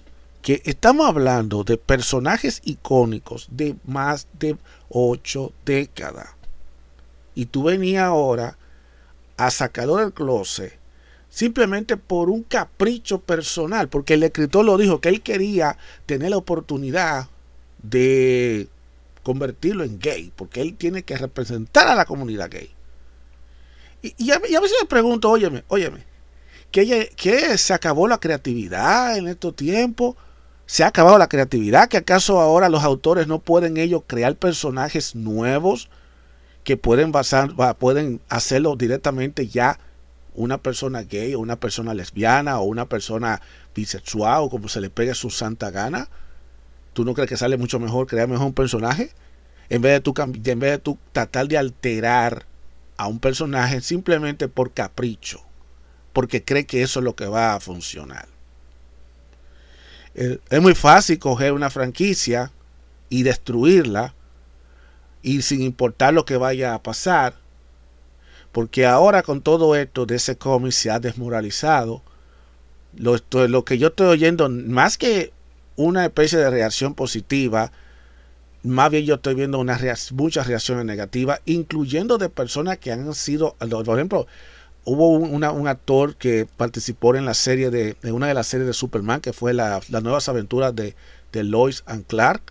que 0.41 0.61
estamos 0.65 1.07
hablando 1.07 1.63
de 1.63 1.77
personajes 1.77 2.61
icónicos 2.63 3.47
de 3.51 3.75
más 3.85 4.27
de 4.39 4.57
ocho 4.89 5.53
décadas. 5.65 6.29
Y 7.35 7.45
tú 7.45 7.63
venías 7.63 8.03
ahora 8.03 8.57
a 9.37 9.51
sacarlo 9.51 9.97
del 9.97 10.13
closet 10.13 10.79
simplemente 11.29 11.95
por 11.95 12.29
un 12.29 12.43
capricho 12.43 13.21
personal, 13.21 13.87
porque 13.87 14.15
el 14.15 14.23
escritor 14.23 14.65
lo 14.65 14.77
dijo, 14.77 14.99
que 14.99 15.09
él 15.09 15.21
quería 15.21 15.77
tener 16.05 16.31
la 16.31 16.37
oportunidad 16.37 17.29
de 17.81 18.67
convertirlo 19.29 19.83
en 19.83 19.99
gay, 19.99 20.33
porque 20.35 20.59
él 20.59 20.75
tiene 20.75 21.03
que 21.03 21.15
representar 21.15 21.87
a 21.87 21.93
la 21.93 22.05
comunidad 22.05 22.49
gay. 22.49 22.71
Y, 24.01 24.31
a, 24.31 24.39
veces 24.39 24.75
me 24.81 24.87
pregunto, 24.87 25.29
óyeme, 25.29 25.63
óyeme, 25.67 26.03
¿que, 26.71 27.11
¿que 27.15 27.55
se 27.59 27.75
acabó 27.75 28.07
la 28.07 28.19
creatividad 28.19 29.15
en 29.19 29.27
estos 29.27 29.55
tiempos? 29.55 30.15
¿Se 30.65 30.83
ha 30.83 30.87
acabado 30.87 31.19
la 31.19 31.29
creatividad? 31.29 31.89
¿Que 31.89 31.97
acaso 31.97 32.41
ahora 32.41 32.69
los 32.69 32.83
autores 32.83 33.27
no 33.27 33.37
pueden 33.37 33.77
ellos 33.77 34.01
crear 34.07 34.35
personajes 34.35 35.13
nuevos 35.13 35.89
que 36.63 36.75
pueden, 36.75 37.11
basar, 37.11 37.53
pueden 37.77 38.21
hacerlo 38.29 38.77
directamente 38.77 39.47
ya 39.47 39.77
una 40.33 40.57
persona 40.57 41.03
gay 41.03 41.35
o 41.35 41.39
una 41.39 41.59
persona 41.59 41.93
lesbiana 41.93 42.59
o 42.59 42.63
una 42.63 42.89
persona 42.89 43.43
bisexual 43.75 44.41
o 44.41 44.49
como 44.49 44.69
se 44.69 44.81
le 44.81 44.89
pegue 44.89 45.13
su 45.13 45.29
santa 45.29 45.69
gana. 45.69 46.09
¿Tú 46.99 47.05
no 47.05 47.13
crees 47.13 47.29
que 47.29 47.37
sale 47.37 47.55
mucho 47.55 47.79
mejor 47.79 48.07
crear 48.07 48.27
mejor 48.27 48.47
un 48.47 48.53
personaje? 48.53 49.11
En 49.69 49.81
vez 49.81 49.93
de 49.93 49.99
tú, 50.01 50.13
en 50.17 50.59
vez 50.59 50.71
de 50.71 50.77
tú 50.79 50.97
tratar 51.13 51.47
de 51.47 51.57
alterar 51.57 52.45
a 52.97 53.07
un 53.07 53.19
personaje 53.21 53.79
simplemente 53.79 54.49
por 54.49 54.73
capricho, 54.73 55.39
porque 56.11 56.43
cree 56.43 56.65
que 56.65 56.81
eso 56.81 56.99
es 56.99 57.05
lo 57.05 57.15
que 57.15 57.25
va 57.27 57.53
a 57.53 57.61
funcionar. 57.61 58.27
Es 60.13 60.61
muy 60.61 60.75
fácil 60.75 61.19
coger 61.19 61.53
una 61.53 61.69
franquicia 61.69 62.51
y 63.07 63.23
destruirla 63.23 64.13
y 65.21 65.41
sin 65.41 65.61
importar 65.61 66.13
lo 66.13 66.25
que 66.25 66.35
vaya 66.35 66.73
a 66.73 66.83
pasar 66.83 67.33
porque 68.51 68.85
ahora 68.85 69.23
con 69.23 69.41
todo 69.41 69.73
esto 69.77 70.05
de 70.05 70.17
ese 70.17 70.37
cómic 70.37 70.73
se 70.73 70.91
ha 70.91 70.99
desmoralizado. 70.99 72.01
Lo, 72.97 73.15
lo 73.47 73.63
que 73.63 73.77
yo 73.77 73.87
estoy 73.87 74.07
oyendo, 74.07 74.49
más 74.49 74.97
que 74.97 75.31
una 75.79 76.03
especie 76.03 76.37
de 76.37 76.49
reacción 76.49 76.93
positiva, 76.93 77.71
más 78.63 78.91
bien 78.91 79.05
yo 79.05 79.15
estoy 79.15 79.35
viendo 79.35 79.59
una 79.59 79.79
muchas 80.11 80.45
reacciones 80.45 80.83
negativas, 80.83 81.39
incluyendo 81.45 82.17
de 82.17 82.27
personas 82.27 82.79
que 82.79 82.91
han 82.91 83.13
sido, 83.13 83.55
por 83.57 83.97
ejemplo, 83.97 84.27
hubo 84.83 85.07
un, 85.07 85.41
un 85.41 85.67
actor 85.69 86.17
que 86.17 86.45
participó 86.57 87.15
en 87.15 87.25
la 87.25 87.33
serie 87.33 87.69
de, 87.69 87.95
una 88.11 88.27
de 88.27 88.33
las 88.33 88.47
series 88.47 88.67
de 88.67 88.73
Superman, 88.73 89.21
que 89.21 89.31
fue 89.31 89.53
la, 89.53 89.79
las 89.87 90.03
nuevas 90.03 90.27
aventuras 90.27 90.75
de, 90.75 90.95
de 91.31 91.43
Lois 91.45 91.83
and 91.85 92.05
Clark, 92.05 92.41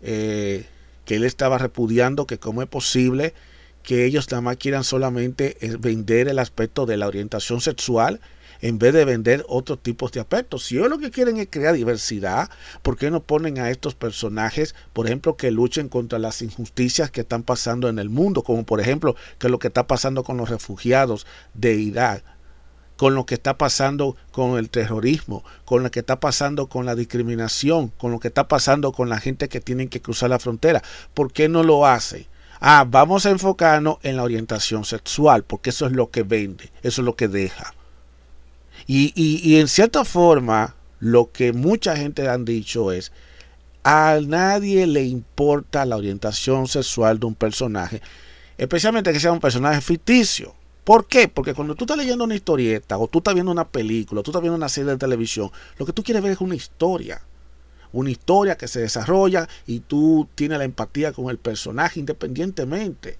eh, 0.00 0.64
que 1.04 1.16
él 1.16 1.24
estaba 1.24 1.58
repudiando 1.58 2.26
que 2.26 2.38
cómo 2.38 2.62
es 2.62 2.68
posible 2.68 3.34
que 3.82 4.06
ellos 4.06 4.30
nada 4.30 4.40
más 4.40 4.56
quieran 4.56 4.82
solamente 4.82 5.58
eh, 5.60 5.76
vender 5.78 6.28
el 6.28 6.38
aspecto 6.38 6.86
de 6.86 6.96
la 6.96 7.06
orientación 7.06 7.60
sexual 7.60 8.20
en 8.60 8.78
vez 8.78 8.92
de 8.92 9.04
vender 9.04 9.44
otros 9.48 9.82
tipos 9.82 10.12
de 10.12 10.20
aspectos. 10.20 10.64
Si 10.64 10.76
ellos 10.76 10.90
lo 10.90 10.98
que 10.98 11.10
quieren 11.10 11.36
es 11.36 11.48
crear 11.50 11.74
diversidad, 11.74 12.50
¿por 12.82 12.96
qué 12.96 13.10
no 13.10 13.22
ponen 13.22 13.58
a 13.58 13.70
estos 13.70 13.94
personajes, 13.94 14.74
por 14.92 15.06
ejemplo, 15.06 15.36
que 15.36 15.50
luchen 15.50 15.88
contra 15.88 16.18
las 16.18 16.42
injusticias 16.42 17.10
que 17.10 17.22
están 17.22 17.42
pasando 17.42 17.88
en 17.88 17.98
el 17.98 18.10
mundo, 18.10 18.42
como 18.42 18.64
por 18.64 18.80
ejemplo, 18.80 19.16
que 19.38 19.48
lo 19.48 19.58
que 19.58 19.68
está 19.68 19.86
pasando 19.86 20.24
con 20.24 20.36
los 20.36 20.48
refugiados 20.48 21.26
de 21.54 21.74
Irak? 21.74 22.24
con 22.96 23.14
lo 23.14 23.26
que 23.26 23.34
está 23.34 23.58
pasando 23.58 24.16
con 24.32 24.58
el 24.58 24.70
terrorismo, 24.70 25.44
con 25.64 25.82
lo 25.82 25.90
que 25.90 26.00
está 26.00 26.18
pasando 26.18 26.68
con 26.68 26.86
la 26.86 26.94
discriminación, 26.94 27.88
con 27.88 28.10
lo 28.10 28.20
que 28.20 28.28
está 28.28 28.48
pasando 28.48 28.92
con 28.92 29.08
la 29.08 29.20
gente 29.20 29.48
que 29.48 29.60
tienen 29.60 29.88
que 29.88 30.00
cruzar 30.00 30.30
la 30.30 30.38
frontera. 30.38 30.82
¿Por 31.14 31.32
qué 31.32 31.48
no 31.48 31.62
lo 31.62 31.86
hace? 31.86 32.28
Ah, 32.60 32.86
vamos 32.88 33.26
a 33.26 33.30
enfocarnos 33.30 33.98
en 34.02 34.16
la 34.16 34.22
orientación 34.22 34.84
sexual, 34.84 35.44
porque 35.44 35.70
eso 35.70 35.86
es 35.86 35.92
lo 35.92 36.10
que 36.10 36.22
vende, 36.22 36.72
eso 36.82 37.02
es 37.02 37.04
lo 37.04 37.16
que 37.16 37.28
deja. 37.28 37.74
Y, 38.86 39.12
y, 39.14 39.56
en 39.56 39.68
cierta 39.68 40.04
forma, 40.04 40.76
lo 41.00 41.32
que 41.32 41.52
mucha 41.52 41.96
gente 41.96 42.28
han 42.28 42.44
dicho 42.44 42.92
es, 42.92 43.12
a 43.82 44.18
nadie 44.24 44.86
le 44.86 45.04
importa 45.04 45.84
la 45.84 45.96
orientación 45.96 46.68
sexual 46.68 47.18
de 47.18 47.26
un 47.26 47.34
personaje, 47.34 48.00
especialmente 48.58 49.12
que 49.12 49.20
sea 49.20 49.32
un 49.32 49.40
personaje 49.40 49.80
ficticio. 49.80 50.54
¿Por 50.84 51.08
qué? 51.08 51.26
Porque 51.26 51.52
cuando 51.52 51.74
tú 51.74 51.84
estás 51.84 51.98
leyendo 51.98 52.24
una 52.24 52.36
historieta, 52.36 52.96
o 52.96 53.08
tú 53.08 53.18
estás 53.18 53.34
viendo 53.34 53.50
una 53.50 53.68
película, 53.68 54.20
o 54.20 54.22
tú 54.22 54.30
estás 54.30 54.42
viendo 54.42 54.56
una 54.56 54.68
serie 54.68 54.92
de 54.92 54.98
televisión, 54.98 55.50
lo 55.78 55.86
que 55.86 55.92
tú 55.92 56.04
quieres 56.04 56.22
ver 56.22 56.32
es 56.32 56.40
una 56.40 56.54
historia 56.54 57.20
una 57.92 58.10
historia 58.10 58.56
que 58.56 58.68
se 58.68 58.80
desarrolla 58.80 59.48
y 59.66 59.80
tú 59.80 60.28
tienes 60.34 60.58
la 60.58 60.64
empatía 60.64 61.12
con 61.12 61.30
el 61.30 61.38
personaje 61.38 62.00
independientemente. 62.00 63.18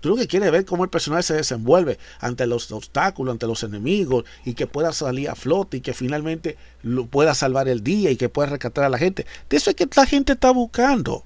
Tú 0.00 0.10
lo 0.10 0.16
que 0.16 0.26
quieres 0.26 0.52
ver 0.52 0.64
cómo 0.64 0.84
el 0.84 0.90
personaje 0.90 1.24
se 1.24 1.34
desenvuelve 1.34 1.98
ante 2.20 2.46
los 2.46 2.70
obstáculos, 2.70 3.32
ante 3.32 3.46
los 3.46 3.62
enemigos 3.62 4.24
y 4.44 4.54
que 4.54 4.66
pueda 4.66 4.92
salir 4.92 5.28
a 5.28 5.34
flote 5.34 5.78
y 5.78 5.80
que 5.80 5.94
finalmente 5.94 6.56
lo 6.82 7.06
pueda 7.06 7.34
salvar 7.34 7.68
el 7.68 7.82
día 7.82 8.10
y 8.10 8.16
que 8.16 8.28
pueda 8.28 8.50
rescatar 8.50 8.84
a 8.84 8.88
la 8.88 8.98
gente. 8.98 9.26
De 9.48 9.56
eso 9.56 9.70
es 9.70 9.76
que 9.76 9.88
la 9.94 10.06
gente 10.06 10.32
está 10.32 10.50
buscando. 10.50 11.24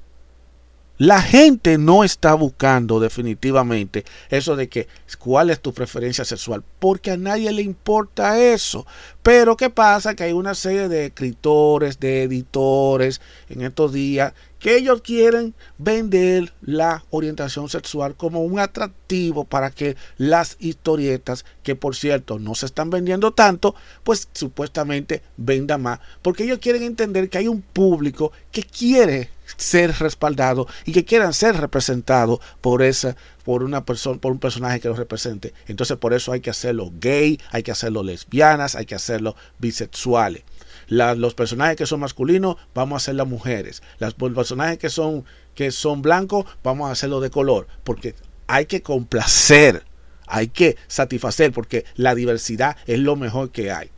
La 0.98 1.20
gente 1.20 1.78
no 1.78 2.04
está 2.04 2.34
buscando 2.34 3.00
definitivamente 3.00 4.04
eso 4.30 4.54
de 4.54 4.68
que 4.68 4.86
cuál 5.18 5.50
es 5.50 5.58
tu 5.58 5.72
preferencia 5.72 6.24
sexual, 6.24 6.62
porque 6.78 7.10
a 7.10 7.16
nadie 7.16 7.50
le 7.50 7.62
importa 7.62 8.38
eso. 8.38 8.86
Pero 9.22 9.56
¿qué 9.56 9.68
pasa? 9.68 10.14
Que 10.14 10.24
hay 10.24 10.32
una 10.32 10.54
serie 10.54 10.88
de 10.88 11.06
escritores, 11.06 11.98
de 11.98 12.22
editores 12.22 13.20
en 13.48 13.62
estos 13.62 13.92
días 13.92 14.32
que 14.62 14.76
ellos 14.76 15.02
quieren 15.02 15.54
vender 15.76 16.52
la 16.62 17.04
orientación 17.10 17.68
sexual 17.68 18.14
como 18.14 18.44
un 18.44 18.60
atractivo 18.60 19.44
para 19.44 19.70
que 19.70 19.96
las 20.18 20.56
historietas, 20.60 21.44
que 21.64 21.74
por 21.74 21.96
cierto 21.96 22.38
no 22.38 22.54
se 22.54 22.66
están 22.66 22.88
vendiendo 22.88 23.32
tanto, 23.32 23.74
pues 24.04 24.28
supuestamente 24.32 25.22
vendan 25.36 25.82
más, 25.82 25.98
porque 26.22 26.44
ellos 26.44 26.60
quieren 26.60 26.84
entender 26.84 27.28
que 27.28 27.38
hay 27.38 27.48
un 27.48 27.60
público 27.60 28.30
que 28.52 28.62
quiere 28.62 29.30
ser 29.56 29.98
respaldado 29.98 30.68
y 30.84 30.92
que 30.92 31.04
quieran 31.04 31.34
ser 31.34 31.56
representados 31.56 32.38
por 32.60 32.82
esa 32.82 33.16
por 33.44 33.64
una 33.64 33.84
persona 33.84 34.20
por 34.20 34.32
un 34.32 34.38
personaje 34.38 34.80
que 34.80 34.88
los 34.88 34.96
represente. 34.96 35.52
Entonces 35.66 35.96
por 35.98 36.14
eso 36.14 36.32
hay 36.32 36.40
que 36.40 36.50
hacerlo 36.50 36.92
gay 37.00 37.38
hay 37.50 37.62
que 37.62 37.72
hacerlo 37.72 38.02
lesbianas 38.02 38.76
hay 38.76 38.86
que 38.86 38.94
hacerlo 38.94 39.34
bisexuales 39.58 40.44
los 40.92 41.34
personajes 41.34 41.76
que 41.76 41.86
son 41.86 42.00
masculinos 42.00 42.56
vamos 42.74 42.94
a 42.94 42.98
hacerlo 42.98 43.26
mujeres 43.26 43.82
los 43.98 44.14
personajes 44.14 44.78
que 44.78 44.90
son 44.90 45.24
que 45.54 45.70
son 45.70 46.02
blancos 46.02 46.44
vamos 46.62 46.88
a 46.88 46.92
hacerlo 46.92 47.20
de 47.20 47.30
color 47.30 47.66
porque 47.84 48.14
hay 48.46 48.66
que 48.66 48.82
complacer 48.82 49.84
hay 50.26 50.48
que 50.48 50.76
satisfacer 50.86 51.52
porque 51.52 51.84
la 51.94 52.14
diversidad 52.14 52.76
es 52.86 52.98
lo 52.98 53.16
mejor 53.16 53.50
que 53.50 53.72
hay 53.72 53.90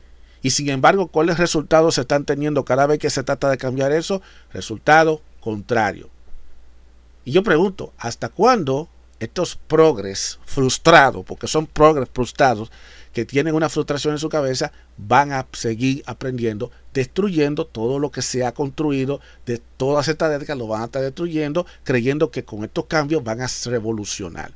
y 0.45 0.51
sin 0.51 0.69
embargo, 0.69 1.07
¿cuáles 1.07 1.39
resultados 1.39 1.95
se 1.95 2.03
están 2.03 2.27
teniendo 2.27 2.67
cada 2.67 2.87
vez 2.87 2.99
que 2.99 3.09
se 3.09 3.23
trata 3.23 3.49
de 3.49 3.57
cambiar 3.57 3.93
eso? 3.93 4.21
Resultado 4.53 5.23
contrario. 5.41 6.11
Y 7.25 7.33
yo 7.33 7.43
pregunto, 7.43 7.95
¿hasta 7.97 8.29
cuándo 8.29 8.91
estos 9.21 9.57
progres 9.57 10.39
frustrados, 10.45 11.25
porque 11.25 11.47
son 11.47 11.67
progres 11.67 12.11
frustrados, 12.13 12.71
que 13.15 13.25
tienen 13.25 13.55
una 13.55 13.69
frustración 13.69 14.13
en 14.13 14.19
su 14.19 14.29
cabeza, 14.29 14.73
van 14.99 15.33
a 15.33 15.47
seguir 15.53 16.03
aprendiendo, 16.05 16.73
destruyendo 16.93 17.65
todo 17.65 18.01
lo 18.01 18.11
que 18.11 18.23
se 18.23 18.45
ha 18.45 18.53
construido 18.53 19.21
de 19.47 19.63
todas 19.77 20.09
estas 20.09 20.39
décadas, 20.39 20.59
lo 20.59 20.67
van 20.67 20.83
a 20.83 20.87
estar 20.87 21.01
destruyendo, 21.01 21.65
creyendo 21.85 22.33
que 22.33 22.45
con 22.45 22.65
estos 22.65 22.87
cambios 22.87 23.23
van 23.23 23.41
a 23.41 23.47
revolucionar. 23.67 24.53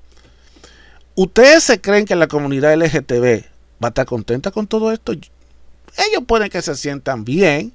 ¿Ustedes 1.14 1.64
se 1.64 1.80
creen 1.80 2.04
que 2.04 2.16
la 2.16 2.26
comunidad 2.26 2.76
LGTB 2.76 3.44
va 3.82 3.86
a 3.86 3.88
estar 3.88 4.06
contenta 4.06 4.50
con 4.50 4.66
todo 4.66 4.92
esto? 4.92 5.12
Ellos 5.12 6.24
pueden 6.26 6.50
que 6.50 6.60
se 6.60 6.74
sientan 6.74 7.24
bien, 7.24 7.72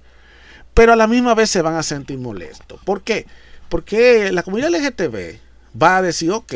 pero 0.73 0.93
a 0.93 0.97
la 0.97 1.07
misma 1.07 1.33
vez 1.33 1.49
se 1.49 1.61
van 1.61 1.75
a 1.75 1.83
sentir 1.83 2.19
molestos. 2.19 2.81
¿Por 2.83 3.03
qué? 3.03 3.25
Porque 3.69 4.33
la 4.33 4.43
comunidad 4.43 4.69
LGTB 4.69 5.39
va 5.81 5.97
a 5.97 6.01
decir, 6.01 6.31
ok, 6.31 6.53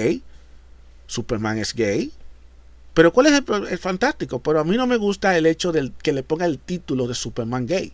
Superman 1.08 1.58
es 1.58 1.74
gay, 1.74 2.12
pero 2.98 3.14
¿cuál 3.14 3.28
es 3.28 3.44
el, 3.70 3.78
fantástico? 3.78 4.40
Pero 4.40 4.60
a 4.60 4.64
mí 4.64 4.76
no 4.76 4.88
me 4.88 4.98
gusta 4.98 5.38
el 5.38 5.46
hecho 5.46 5.72
de 5.72 5.92
que 6.02 6.14
le 6.14 6.24
ponga 6.24 6.48
el 6.48 6.58
título 6.58 7.08
de 7.08 7.14
Superman 7.14 7.68
gay. 7.68 7.94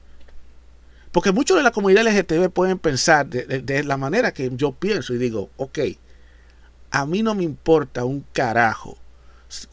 Porque 1.12 1.34
muchos 1.34 1.58
de 1.58 1.64
la 1.64 1.72
comunidad 1.72 2.06
LGTB 2.08 2.50
pueden 2.52 2.80
pensar 2.80 3.28
de, 3.28 3.84
la 3.84 3.98
manera 3.98 4.34
que 4.34 4.50
yo 4.54 4.72
pienso 4.72 5.14
y 5.14 5.18
digo, 5.18 5.50
ok, 5.58 5.80
a 6.92 7.06
mí 7.06 7.22
no 7.22 7.36
me 7.36 7.44
importa 7.44 8.06
un 8.06 8.26
carajo 8.32 8.98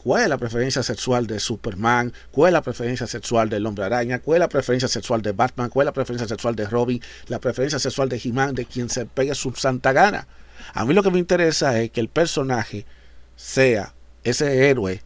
cuál 0.03 0.23
es 0.23 0.27
la 0.27 0.37
preferencia 0.37 0.83
sexual 0.83 1.25
de 1.27 1.39
Superman, 1.39 2.11
cuál 2.31 2.49
es 2.49 2.53
la 2.55 2.61
preferencia 2.61 3.07
sexual 3.07 3.47
del 3.47 3.65
hombre 3.65 3.85
araña, 3.85 4.19
cuál 4.19 4.35
es 4.35 4.39
la 4.41 4.49
preferencia 4.49 4.89
sexual 4.89 5.21
de 5.21 5.31
Batman, 5.31 5.69
cuál 5.69 5.85
es 5.85 5.91
la 5.91 5.93
preferencia 5.93 6.27
sexual 6.27 6.57
de 6.57 6.67
Robin, 6.67 7.01
la 7.29 7.39
preferencia 7.39 7.79
sexual 7.79 8.09
de 8.09 8.17
he 8.17 8.53
de 8.53 8.65
quien 8.65 8.89
se 8.89 9.05
pegue 9.05 9.33
su 9.33 9.53
santa 9.53 9.93
gana. 9.93 10.27
A 10.73 10.83
mí 10.83 10.93
lo 10.93 11.01
que 11.01 11.09
me 11.09 11.19
interesa 11.19 11.79
es 11.79 11.89
que 11.89 12.01
el 12.01 12.09
personaje 12.09 12.85
sea 13.37 13.93
ese 14.25 14.69
héroe 14.69 15.01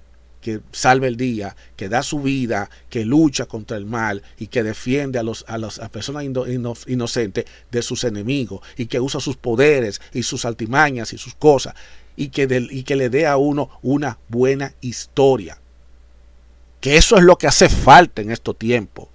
que 0.45 0.61
salve 0.71 1.07
el 1.07 1.17
día, 1.17 1.55
que 1.75 1.89
da 1.89 2.03
su 2.03 2.21
vida, 2.21 2.69
que 2.91 3.03
lucha 3.03 3.47
contra 3.47 3.77
el 3.77 3.87
mal 3.87 4.21
y 4.37 4.45
que 4.45 4.61
defiende 4.61 5.17
a, 5.17 5.23
los, 5.23 5.43
a, 5.47 5.57
las 5.57 5.79
personas 5.89 6.23
inocentes 6.23 7.45
de 7.71 7.81
sus 7.81 8.03
enemigos 8.03 8.61
y 8.77 8.85
que 8.85 8.99
usa 8.99 9.19
sus 9.19 9.37
poderes 9.37 9.99
y 10.13 10.21
sus 10.21 10.45
altimañas 10.45 11.13
y 11.13 11.17
sus 11.17 11.33
cosas 11.33 11.73
y 12.15 12.27
que, 12.27 12.67
y 12.69 12.83
que 12.83 12.95
le 12.95 13.09
dé 13.09 13.25
a 13.25 13.37
uno 13.37 13.71
una 13.81 14.19
buena 14.27 14.75
historia. 14.81 15.57
Que 16.79 16.97
eso 16.97 17.17
es 17.17 17.23
lo 17.23 17.39
que 17.39 17.47
hace 17.47 17.67
falta 17.67 18.21
en 18.21 18.29
estos 18.29 18.55
tiempos. 18.55 19.07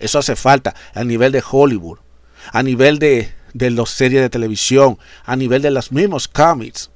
Eso 0.00 0.18
hace 0.18 0.34
falta 0.34 0.74
a 0.92 1.04
nivel 1.04 1.30
de 1.30 1.44
Hollywood, 1.48 1.98
a 2.50 2.64
nivel 2.64 2.98
de, 2.98 3.32
de 3.52 3.70
las 3.70 3.90
series 3.90 4.22
de 4.22 4.28
televisión, 4.28 4.98
a 5.24 5.36
nivel 5.36 5.62
de 5.62 5.70
los 5.70 5.92
mismos 5.92 6.26
cómics. 6.26 6.90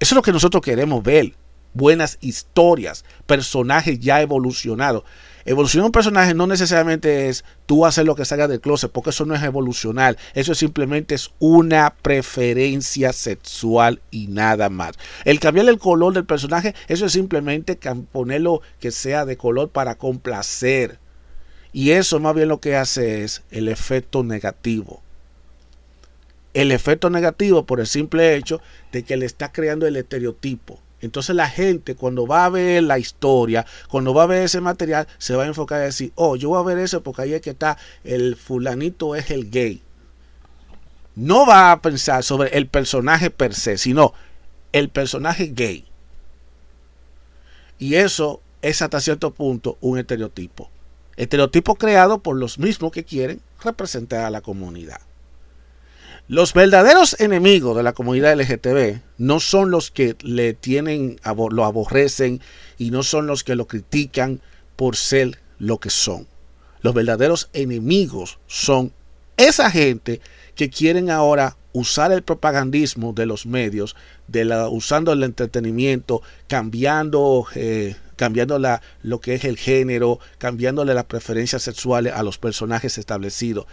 Eso 0.00 0.14
es 0.14 0.16
lo 0.16 0.22
que 0.22 0.32
nosotros 0.32 0.62
queremos 0.62 1.02
ver 1.02 1.34
buenas 1.76 2.18
historias, 2.20 3.04
personajes 3.26 4.00
ya 4.00 4.20
evolucionados. 4.20 5.04
Evolucionar 5.44 5.86
un 5.86 5.92
personaje 5.92 6.34
no 6.34 6.48
necesariamente 6.48 7.28
es 7.28 7.44
tú 7.66 7.86
hacer 7.86 8.04
lo 8.04 8.16
que 8.16 8.24
salga 8.24 8.48
del 8.48 8.60
closet, 8.60 8.90
porque 8.90 9.10
eso 9.10 9.26
no 9.26 9.34
es 9.36 9.42
evolucionar. 9.44 10.16
Eso 10.34 10.56
simplemente 10.56 11.14
es 11.14 11.30
una 11.38 11.94
preferencia 12.02 13.12
sexual 13.12 14.00
y 14.10 14.26
nada 14.26 14.70
más. 14.70 14.96
El 15.24 15.38
cambiar 15.38 15.68
el 15.68 15.78
color 15.78 16.14
del 16.14 16.24
personaje, 16.24 16.74
eso 16.88 17.06
es 17.06 17.12
simplemente 17.12 17.78
ponerlo 18.10 18.60
que 18.80 18.90
sea 18.90 19.24
de 19.24 19.36
color 19.36 19.68
para 19.68 19.94
complacer. 19.94 20.98
Y 21.72 21.92
eso 21.92 22.18
más 22.18 22.34
bien 22.34 22.48
lo 22.48 22.58
que 22.58 22.74
hace 22.74 23.22
es 23.22 23.44
el 23.52 23.68
efecto 23.68 24.24
negativo. 24.24 25.00
El 26.54 26.72
efecto 26.72 27.08
negativo 27.08 27.66
por 27.66 27.78
el 27.78 27.86
simple 27.86 28.34
hecho 28.34 28.60
de 28.90 29.04
que 29.04 29.16
le 29.16 29.26
está 29.26 29.52
creando 29.52 29.86
el 29.86 29.94
estereotipo 29.94 30.80
entonces 31.00 31.36
la 31.36 31.48
gente 31.48 31.94
cuando 31.94 32.26
va 32.26 32.46
a 32.46 32.50
ver 32.50 32.82
la 32.82 32.98
historia, 32.98 33.66
cuando 33.88 34.14
va 34.14 34.22
a 34.22 34.26
ver 34.26 34.42
ese 34.42 34.60
material, 34.60 35.06
se 35.18 35.36
va 35.36 35.44
a 35.44 35.46
enfocar 35.46 35.80
a 35.80 35.84
decir, 35.84 36.12
oh, 36.14 36.36
yo 36.36 36.48
voy 36.48 36.60
a 36.60 36.74
ver 36.74 36.78
eso 36.78 37.02
porque 37.02 37.22
ahí 37.22 37.34
es 37.34 37.42
que 37.42 37.50
está 37.50 37.76
el 38.04 38.36
fulanito 38.36 39.14
es 39.14 39.30
el 39.30 39.50
gay. 39.50 39.82
No 41.14 41.46
va 41.46 41.72
a 41.72 41.80
pensar 41.82 42.22
sobre 42.22 42.56
el 42.56 42.66
personaje 42.66 43.30
per 43.30 43.54
se, 43.54 43.78
sino 43.78 44.12
el 44.72 44.88
personaje 44.88 45.52
gay. 45.54 45.86
Y 47.78 47.94
eso 47.94 48.40
es 48.62 48.82
hasta 48.82 49.00
cierto 49.00 49.32
punto 49.32 49.78
un 49.80 49.98
estereotipo. 49.98 50.70
Estereotipo 51.16 51.76
creado 51.76 52.18
por 52.18 52.36
los 52.36 52.58
mismos 52.58 52.92
que 52.92 53.04
quieren 53.04 53.40
representar 53.62 54.24
a 54.24 54.30
la 54.30 54.40
comunidad. 54.40 55.00
Los 56.28 56.54
verdaderos 56.54 57.20
enemigos 57.20 57.76
de 57.76 57.84
la 57.84 57.92
comunidad 57.92 58.36
LGTB 58.36 59.00
no 59.18 59.38
son 59.38 59.70
los 59.70 59.92
que 59.92 60.16
le 60.22 60.54
tienen, 60.54 61.20
lo 61.50 61.64
aborrecen 61.64 62.40
y 62.78 62.90
no 62.90 63.04
son 63.04 63.28
los 63.28 63.44
que 63.44 63.54
lo 63.54 63.68
critican 63.68 64.40
por 64.74 64.96
ser 64.96 65.38
lo 65.60 65.78
que 65.78 65.90
son. 65.90 66.26
Los 66.82 66.94
verdaderos 66.94 67.48
enemigos 67.52 68.40
son 68.48 68.92
esa 69.36 69.70
gente 69.70 70.20
que 70.56 70.68
quieren 70.68 71.10
ahora 71.10 71.56
usar 71.72 72.10
el 72.10 72.24
propagandismo 72.24 73.12
de 73.12 73.26
los 73.26 73.46
medios, 73.46 73.94
usando 74.70 75.12
el 75.12 75.22
entretenimiento, 75.22 76.22
cambiando, 76.48 77.46
eh, 77.54 77.94
cambiando 78.16 78.58
la, 78.58 78.82
lo 79.02 79.20
que 79.20 79.34
es 79.34 79.44
el 79.44 79.58
género, 79.58 80.18
cambiándole 80.38 80.92
las 80.92 81.04
preferencias 81.04 81.62
sexuales 81.62 82.14
a 82.14 82.24
los 82.24 82.38
personajes 82.38 82.98
establecidos. 82.98 83.66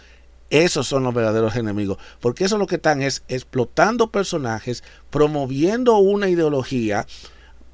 Esos 0.54 0.86
son 0.86 1.02
los 1.02 1.12
verdaderos 1.12 1.56
enemigos, 1.56 1.98
porque 2.20 2.44
eso 2.44 2.58
lo 2.58 2.68
que 2.68 2.76
están 2.76 3.02
es 3.02 3.24
explotando 3.26 4.12
personajes, 4.12 4.84
promoviendo 5.10 5.96
una 5.96 6.28
ideología 6.28 7.08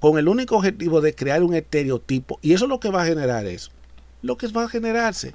con 0.00 0.16
el 0.16 0.28
único 0.28 0.56
objetivo 0.56 1.02
de 1.02 1.14
crear 1.14 1.42
un 1.42 1.52
estereotipo. 1.52 2.38
Y 2.40 2.54
eso 2.54 2.66
lo 2.66 2.80
que 2.80 2.88
va 2.88 3.02
a 3.02 3.04
generar 3.04 3.44
es 3.44 3.70
lo 4.22 4.38
que 4.38 4.46
va 4.46 4.64
a 4.64 4.68
generarse. 4.70 5.34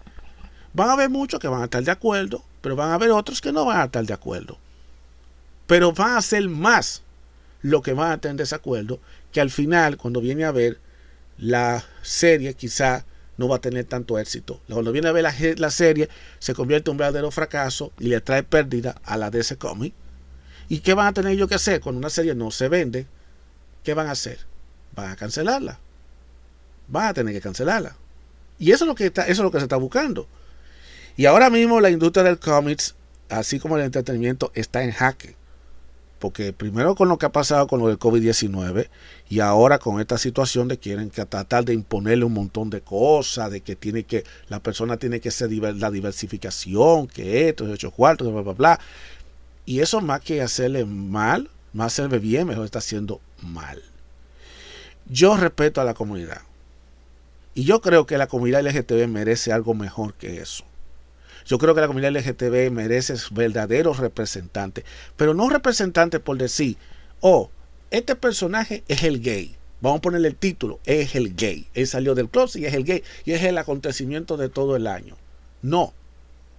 Van 0.73 0.89
a 0.89 0.93
haber 0.93 1.11
muchos 1.11 1.39
que 1.39 1.47
van 1.47 1.61
a 1.61 1.65
estar 1.65 1.83
de 1.83 1.91
acuerdo, 1.91 2.43
pero 2.61 2.75
van 2.75 2.89
a 2.89 2.95
haber 2.95 3.11
otros 3.11 3.41
que 3.41 3.51
no 3.51 3.63
van 3.63 3.79
a 3.79 3.85
estar 3.85 4.03
de 4.03 4.13
acuerdo. 4.15 4.57
Pero 5.67 5.91
van 5.91 6.17
a 6.17 6.23
ser 6.23 6.49
más 6.49 7.03
lo 7.61 7.83
que 7.83 7.93
van 7.93 8.19
a 8.23 8.27
en 8.27 8.37
desacuerdo, 8.37 8.99
que 9.31 9.39
al 9.39 9.51
final, 9.51 9.97
cuando 9.97 10.19
viene 10.19 10.45
a 10.45 10.51
ver 10.51 10.79
la 11.37 11.85
serie, 12.01 12.55
quizá 12.55 13.05
no 13.37 13.47
va 13.47 13.57
a 13.57 13.61
tener 13.61 13.85
tanto 13.85 14.17
éxito. 14.17 14.61
Cuando 14.69 14.91
viene 14.91 15.07
a 15.07 15.11
ver 15.11 15.23
la, 15.57 15.71
serie, 15.71 16.09
se 16.39 16.53
convierte 16.53 16.89
en 16.89 16.93
un 16.93 16.97
verdadero 16.97 17.31
fracaso 17.31 17.91
y 17.99 18.07
le 18.07 18.21
trae 18.21 18.43
pérdida 18.43 18.95
a 19.03 19.17
la 19.17 19.29
DC 19.29 19.57
Comic. 19.57 19.93
¿Y 20.67 20.79
qué 20.79 20.93
van 20.93 21.07
a 21.07 21.13
tener 21.13 21.33
ellos 21.33 21.47
que 21.47 21.55
hacer 21.55 21.81
cuando 21.81 21.99
una 21.99 22.09
serie 22.09 22.33
no 22.33 22.51
se 22.51 22.69
vende? 22.69 23.05
¿Qué 23.83 23.93
van 23.93 24.07
a 24.07 24.11
hacer? 24.11 24.39
Van 24.95 25.11
a 25.11 25.15
cancelarla. 25.15 25.79
Van 26.87 27.07
a 27.07 27.13
tener 27.13 27.33
que 27.33 27.41
cancelarla. 27.41 27.95
Y 28.57 28.71
eso 28.71 28.85
es 28.85 28.87
lo 28.87 28.95
que, 28.95 29.07
está, 29.07 29.23
eso 29.23 29.41
es 29.41 29.43
lo 29.43 29.51
que 29.51 29.59
se 29.59 29.65
está 29.65 29.75
buscando. 29.75 30.27
Y 31.17 31.25
ahora 31.25 31.49
mismo 31.49 31.79
la 31.81 31.89
industria 31.89 32.23
del 32.23 32.39
cómics, 32.39 32.95
así 33.29 33.59
como 33.59 33.77
el 33.77 33.83
entretenimiento, 33.83 34.51
está 34.55 34.83
en 34.83 34.91
jaque. 34.91 35.35
Porque 36.25 36.53
primero 36.53 36.95
con 36.95 37.07
lo 37.07 37.19
que 37.19 37.27
ha 37.27 37.31
pasado 37.31 37.67
con 37.67 37.79
lo 37.79 37.87
del 37.87 37.99
COVID-19 37.99 38.89
y 39.29 39.41
ahora 39.41 39.77
con 39.77 40.01
esta 40.01 40.17
situación 40.17 40.67
de 40.67 40.79
quieren 40.79 41.11
que 41.11 41.23
tratar 41.23 41.65
de 41.65 41.75
imponerle 41.75 42.25
un 42.25 42.33
montón 42.33 42.71
de 42.71 42.81
cosas, 42.81 43.51
de 43.51 43.61
que 43.61 43.75
tiene 43.75 44.05
que 44.05 44.23
la 44.47 44.59
persona 44.59 44.97
tiene 44.97 45.19
que 45.19 45.29
ser 45.29 45.51
la 45.51 45.91
diversificación, 45.91 47.05
que 47.05 47.49
esto, 47.49 47.65
ocho 47.65 47.91
cuartos, 47.91 48.33
bla, 48.33 48.41
bla, 48.41 48.53
bla. 48.53 48.79
Y 49.67 49.81
eso 49.81 50.01
más 50.01 50.21
que 50.21 50.41
hacerle 50.41 50.83
mal, 50.83 51.51
más 51.73 51.93
hacerle 51.93 52.17
bien, 52.17 52.47
mejor 52.47 52.65
está 52.65 52.79
haciendo 52.79 53.21
mal. 53.43 53.83
Yo 55.07 55.37
respeto 55.37 55.79
a 55.79 55.83
la 55.83 55.93
comunidad. 55.93 56.41
Y 57.53 57.65
yo 57.65 57.81
creo 57.81 58.07
que 58.07 58.17
la 58.17 58.25
comunidad 58.25 58.65
LGTB 58.65 59.07
merece 59.07 59.53
algo 59.53 59.75
mejor 59.75 60.15
que 60.15 60.41
eso. 60.41 60.63
Yo 61.45 61.57
creo 61.59 61.75
que 61.75 61.81
la 61.81 61.87
comunidad 61.87 62.11
LGTB 62.11 62.71
merece 62.71 63.13
verdaderos 63.31 63.99
representantes, 63.99 64.83
pero 65.15 65.33
no 65.33 65.49
representantes 65.49 66.19
por 66.19 66.37
decir, 66.37 66.77
oh, 67.21 67.51
este 67.91 68.15
personaje 68.15 68.83
es 68.87 69.03
el 69.03 69.21
gay. 69.21 69.55
Vamos 69.81 69.99
a 69.99 70.01
ponerle 70.01 70.29
el 70.29 70.35
título, 70.35 70.79
es 70.85 71.15
el 71.15 71.35
gay. 71.35 71.67
Él 71.75 71.85
salió 71.85 72.15
del 72.15 72.29
closet 72.29 72.61
y 72.61 72.65
es 72.65 72.73
el 72.73 72.83
gay. 72.83 73.03
Y 73.25 73.33
es 73.33 73.43
el 73.43 73.57
acontecimiento 73.57 74.37
de 74.37 74.49
todo 74.49 74.75
el 74.75 74.87
año. 74.87 75.15
No. 75.61 75.93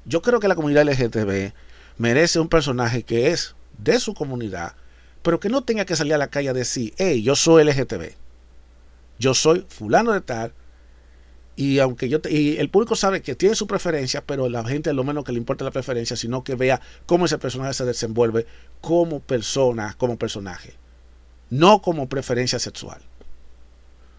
Yo 0.05 0.22
creo 0.22 0.38
que 0.38 0.46
la 0.46 0.55
comunidad 0.55 0.85
LGTB 0.85 1.53
merece 1.99 2.38
un 2.38 2.49
personaje 2.49 3.03
que 3.03 3.33
es 3.33 3.57
de 3.79 3.99
su 3.99 4.14
comunidad, 4.14 4.75
pero 5.22 5.40
que 5.40 5.49
no 5.49 5.64
tenga 5.64 5.85
que 5.85 5.96
salir 5.96 6.14
a 6.14 6.18
la 6.18 6.29
calle 6.29 6.51
a 6.51 6.53
decir, 6.53 6.94
hey, 6.99 7.22
yo 7.22 7.35
soy 7.35 7.64
LGTB. 7.64 8.14
Yo 9.18 9.35
soy 9.35 9.66
fulano 9.68 10.12
de 10.12 10.20
tal, 10.20 10.53
y 11.56 11.78
aunque 11.78 12.10
yo 12.10 12.20
y 12.28 12.58
el 12.58 12.68
público 12.68 12.94
sabe 12.94 13.22
que 13.22 13.34
tiene 13.34 13.54
su 13.54 13.66
preferencia, 13.66 14.22
pero 14.24 14.48
la 14.50 14.62
gente 14.62 14.92
lo 14.92 15.04
menos 15.04 15.24
que 15.24 15.32
le 15.32 15.38
importa 15.38 15.64
la 15.64 15.70
preferencia, 15.70 16.14
sino 16.14 16.44
que 16.44 16.54
vea 16.54 16.82
cómo 17.06 17.24
ese 17.24 17.38
personaje 17.38 17.72
se 17.72 17.86
desenvuelve 17.86 18.46
como 18.82 19.20
persona, 19.20 19.94
como 19.96 20.18
personaje, 20.18 20.74
no 21.48 21.80
como 21.80 22.10
preferencia 22.10 22.58
sexual. 22.58 23.00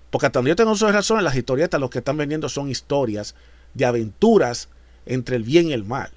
Porque 0.09 0.25
hasta 0.25 0.39
donde 0.39 0.49
yo 0.49 0.55
tengo 0.55 0.75
sus 0.75 0.91
razones, 0.91 1.23
las 1.23 1.35
historietas 1.35 1.79
lo 1.79 1.91
que 1.91 1.99
están 1.99 2.17
vendiendo 2.17 2.49
son 2.49 2.69
historias 2.69 3.35
de 3.75 3.85
aventuras 3.85 4.69
entre 5.05 5.35
el 5.35 5.43
bien 5.43 5.67
y 5.67 5.73
el 5.73 5.83
mal. 5.83 6.09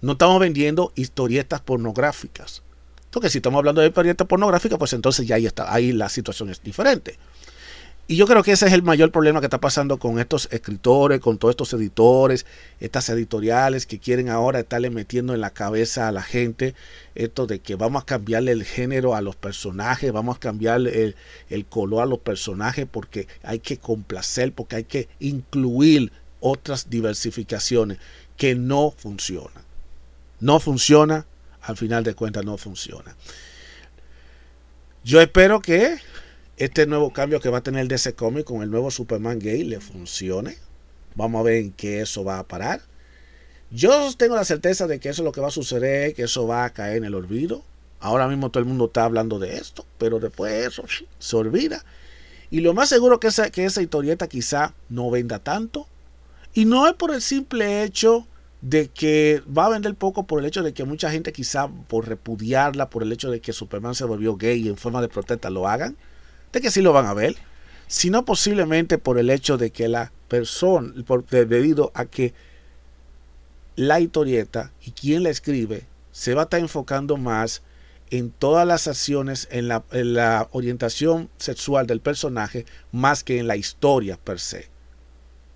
No 0.00 0.12
estamos 0.12 0.40
vendiendo 0.40 0.92
historietas 0.94 1.60
pornográficas. 1.60 2.62
Porque 3.10 3.28
si 3.28 3.38
estamos 3.38 3.58
hablando 3.58 3.80
de 3.80 3.88
historietas 3.88 4.26
pornográficas, 4.26 4.78
pues 4.78 4.92
entonces 4.94 5.26
ya 5.26 5.36
ahí 5.36 5.46
está, 5.46 5.72
ahí 5.72 5.92
la 5.92 6.08
situación 6.08 6.48
es 6.50 6.62
diferente. 6.62 7.18
Y 8.06 8.16
yo 8.16 8.26
creo 8.26 8.42
que 8.42 8.52
ese 8.52 8.66
es 8.66 8.72
el 8.74 8.82
mayor 8.82 9.10
problema 9.10 9.40
que 9.40 9.46
está 9.46 9.60
pasando 9.60 9.98
con 9.98 10.18
estos 10.18 10.46
escritores, 10.50 11.20
con 11.20 11.38
todos 11.38 11.52
estos 11.52 11.72
editores, 11.72 12.44
estas 12.78 13.08
editoriales 13.08 13.86
que 13.86 13.98
quieren 13.98 14.28
ahora 14.28 14.60
estarle 14.60 14.90
metiendo 14.90 15.32
en 15.32 15.40
la 15.40 15.50
cabeza 15.50 16.06
a 16.06 16.12
la 16.12 16.22
gente 16.22 16.74
esto 17.14 17.46
de 17.46 17.60
que 17.60 17.76
vamos 17.76 18.02
a 18.02 18.06
cambiarle 18.06 18.52
el 18.52 18.64
género 18.64 19.14
a 19.14 19.22
los 19.22 19.36
personajes, 19.36 20.12
vamos 20.12 20.36
a 20.36 20.40
cambiarle 20.40 21.14
el, 21.48 21.64
color 21.64 22.02
a 22.02 22.06
los 22.06 22.18
personajes 22.18 22.86
porque 22.90 23.26
hay 23.42 23.60
que 23.60 23.78
complacer, 23.78 24.52
porque 24.52 24.76
hay 24.76 24.84
que 24.84 25.08
incluir 25.18 26.12
otras 26.40 26.90
diversificaciones 26.90 27.96
que 28.36 28.54
no 28.54 28.90
funcionan. 28.94 29.64
No 30.40 30.60
funciona, 30.60 31.24
al 31.62 31.78
final 31.78 32.04
de 32.04 32.14
cuentas 32.14 32.44
no 32.44 32.58
funciona. 32.58 33.16
Yo 35.04 35.22
espero 35.22 35.60
que 35.60 35.98
este 36.56 36.86
nuevo 36.86 37.12
cambio 37.12 37.40
que 37.40 37.48
va 37.48 37.58
a 37.58 37.62
tener 37.62 37.88
DC 37.88 38.14
Comics 38.14 38.44
con 38.44 38.62
el 38.62 38.70
nuevo 38.70 38.90
Superman 38.90 39.38
gay 39.38 39.64
le 39.64 39.80
funcione. 39.80 40.56
Vamos 41.14 41.40
a 41.40 41.42
ver 41.42 41.56
en 41.56 41.72
qué 41.72 42.00
eso 42.00 42.24
va 42.24 42.38
a 42.38 42.46
parar. 42.46 42.80
Yo 43.70 44.12
tengo 44.16 44.36
la 44.36 44.44
certeza 44.44 44.86
de 44.86 45.00
que 45.00 45.08
eso 45.08 45.22
es 45.22 45.24
lo 45.24 45.32
que 45.32 45.40
va 45.40 45.48
a 45.48 45.52
suceder, 45.52 46.14
que 46.14 46.22
eso 46.22 46.46
va 46.46 46.64
a 46.64 46.70
caer 46.70 46.98
en 46.98 47.04
el 47.04 47.14
olvido. 47.14 47.64
Ahora 47.98 48.28
mismo 48.28 48.50
todo 48.50 48.60
el 48.60 48.68
mundo 48.68 48.86
está 48.86 49.04
hablando 49.04 49.38
de 49.38 49.56
esto, 49.56 49.84
pero 49.98 50.20
después 50.20 50.52
eso 50.52 50.84
se 51.18 51.36
olvida. 51.36 51.84
Y 52.50 52.60
lo 52.60 52.72
más 52.74 52.88
seguro 52.88 53.18
que 53.18 53.28
esa, 53.28 53.50
que 53.50 53.64
esa 53.64 53.82
historieta 53.82 54.28
quizá 54.28 54.74
no 54.88 55.10
venda 55.10 55.40
tanto. 55.40 55.88
Y 56.52 56.66
no 56.66 56.86
es 56.86 56.94
por 56.94 57.12
el 57.12 57.20
simple 57.20 57.82
hecho 57.82 58.28
de 58.60 58.88
que 58.88 59.42
va 59.46 59.66
a 59.66 59.70
vender 59.70 59.94
poco 59.94 60.24
por 60.24 60.38
el 60.38 60.46
hecho 60.46 60.62
de 60.62 60.72
que 60.72 60.84
mucha 60.84 61.10
gente 61.10 61.32
quizá 61.32 61.68
por 61.68 62.08
repudiarla, 62.08 62.90
por 62.90 63.02
el 63.02 63.12
hecho 63.12 63.30
de 63.30 63.40
que 63.40 63.52
Superman 63.52 63.94
se 63.94 64.04
volvió 64.04 64.36
gay 64.36 64.62
y 64.62 64.68
en 64.68 64.76
forma 64.76 65.02
de 65.02 65.08
protesta 65.08 65.50
lo 65.50 65.68
hagan, 65.68 65.96
de 66.54 66.60
que 66.60 66.70
sí 66.70 66.80
lo 66.80 66.92
van 66.92 67.06
a 67.06 67.14
ver, 67.14 67.36
sino 67.86 68.24
posiblemente 68.24 68.98
por 68.98 69.18
el 69.18 69.30
hecho 69.30 69.58
de 69.58 69.70
que 69.70 69.88
la 69.88 70.12
persona, 70.28 70.92
por, 71.04 71.26
debido 71.26 71.92
a 71.94 72.06
que 72.06 72.32
la 73.76 74.00
historieta 74.00 74.72
y 74.82 74.92
quien 74.92 75.22
la 75.22 75.30
escribe 75.30 75.86
se 76.12 76.34
va 76.34 76.42
a 76.42 76.44
estar 76.44 76.60
enfocando 76.60 77.16
más 77.16 77.62
en 78.10 78.30
todas 78.30 78.66
las 78.66 78.86
acciones, 78.86 79.48
en 79.50 79.68
la, 79.68 79.84
en 79.90 80.14
la 80.14 80.48
orientación 80.52 81.28
sexual 81.38 81.86
del 81.86 82.00
personaje, 82.00 82.66
más 82.92 83.24
que 83.24 83.38
en 83.38 83.48
la 83.48 83.56
historia 83.56 84.16
per 84.16 84.38
se. 84.38 84.68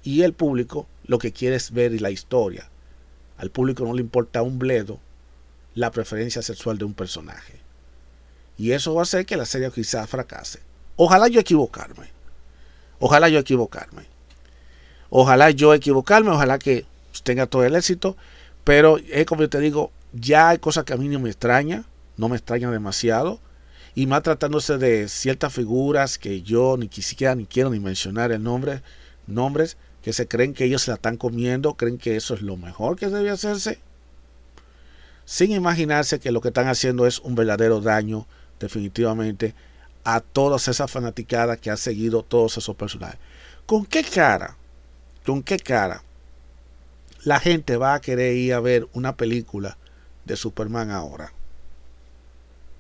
Y 0.02 0.22
el 0.22 0.32
público 0.32 0.88
lo 1.04 1.18
que 1.18 1.32
quiere 1.32 1.56
es 1.56 1.70
ver 1.70 2.00
la 2.00 2.10
historia 2.10 2.68
al 3.38 3.50
público 3.50 3.84
no 3.84 3.94
le 3.94 4.02
importa 4.02 4.42
un 4.42 4.58
bledo 4.58 5.00
la 5.74 5.92
preferencia 5.92 6.42
sexual 6.42 6.76
de 6.76 6.84
un 6.84 6.94
personaje. 6.94 7.54
Y 8.58 8.72
eso 8.72 8.94
va 8.94 9.02
a 9.02 9.04
hacer 9.04 9.24
que 9.24 9.36
la 9.36 9.46
serie 9.46 9.70
quizás 9.70 10.10
fracase. 10.10 10.58
Ojalá 10.98 11.28
yo 11.28 11.40
equivocarme. 11.40 12.10
Ojalá 12.98 13.28
yo 13.28 13.38
equivocarme. 13.38 14.02
Ojalá 15.10 15.50
yo 15.50 15.72
equivocarme, 15.72 16.30
ojalá 16.30 16.58
que 16.58 16.86
tenga 17.22 17.46
todo 17.46 17.64
el 17.64 17.76
éxito. 17.76 18.16
Pero 18.64 18.98
es 18.98 19.24
como 19.24 19.42
yo 19.42 19.48
te 19.48 19.60
digo, 19.60 19.92
ya 20.12 20.48
hay 20.48 20.58
cosas 20.58 20.82
que 20.84 20.92
a 20.92 20.96
mí 20.96 21.08
no 21.08 21.20
me 21.20 21.30
extraña, 21.30 21.84
no 22.16 22.28
me 22.28 22.36
extraña 22.36 22.68
demasiado. 22.72 23.38
Y 23.94 24.06
más 24.06 24.24
tratándose 24.24 24.76
de 24.76 25.08
ciertas 25.08 25.52
figuras 25.52 26.18
que 26.18 26.42
yo 26.42 26.76
ni 26.76 26.88
siquiera 26.88 27.36
ni 27.36 27.46
quiero 27.46 27.70
ni 27.70 27.78
mencionar 27.78 28.32
el 28.32 28.42
nombre, 28.42 28.82
nombres, 29.28 29.76
que 30.02 30.12
se 30.12 30.26
creen 30.26 30.52
que 30.52 30.64
ellos 30.64 30.82
se 30.82 30.90
la 30.90 30.96
están 30.96 31.16
comiendo, 31.16 31.74
creen 31.74 31.98
que 31.98 32.16
eso 32.16 32.34
es 32.34 32.42
lo 32.42 32.56
mejor 32.56 32.96
que 32.96 33.08
debe 33.08 33.30
hacerse, 33.30 33.78
sin 35.24 35.52
imaginarse 35.52 36.18
que 36.20 36.32
lo 36.32 36.40
que 36.40 36.48
están 36.48 36.68
haciendo 36.68 37.06
es 37.06 37.18
un 37.20 37.34
verdadero 37.34 37.80
daño 37.80 38.26
definitivamente 38.60 39.54
a 40.04 40.20
todas 40.20 40.68
esas 40.68 40.90
fanaticadas 40.90 41.58
que 41.58 41.70
han 41.70 41.76
seguido 41.76 42.22
todos 42.22 42.56
esos 42.56 42.74
personajes. 42.76 43.18
¿Con 43.66 43.84
qué 43.84 44.02
cara? 44.02 44.56
¿Con 45.24 45.42
qué 45.42 45.58
cara 45.58 46.02
la 47.24 47.40
gente 47.40 47.76
va 47.76 47.94
a 47.94 48.00
querer 48.00 48.34
ir 48.34 48.54
a 48.54 48.60
ver 48.60 48.88
una 48.92 49.16
película 49.16 49.76
de 50.24 50.36
Superman 50.36 50.90
ahora? 50.90 51.32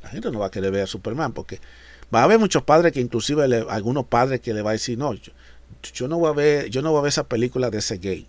La 0.02 0.08
gente 0.08 0.30
no 0.30 0.38
va 0.38 0.46
a 0.46 0.50
querer 0.50 0.70
ver 0.70 0.82
a 0.84 0.86
Superman 0.86 1.32
porque 1.32 1.60
va 2.14 2.20
a 2.20 2.24
haber 2.24 2.38
muchos 2.38 2.62
padres 2.62 2.92
que 2.92 3.00
inclusive 3.00 3.44
algunos 3.68 4.06
padres 4.06 4.40
que 4.40 4.54
le 4.54 4.62
va 4.62 4.70
a 4.70 4.72
decir, 4.74 4.96
no, 4.96 5.12
yo, 5.12 6.08
no 6.08 6.18
voy 6.18 6.30
a 6.30 6.32
ver, 6.32 6.70
yo 6.70 6.82
no 6.82 6.90
voy 6.90 7.00
a 7.00 7.02
ver 7.02 7.08
esa 7.10 7.24
película 7.24 7.70
de 7.70 7.78
ese 7.78 7.98
gay, 7.98 8.26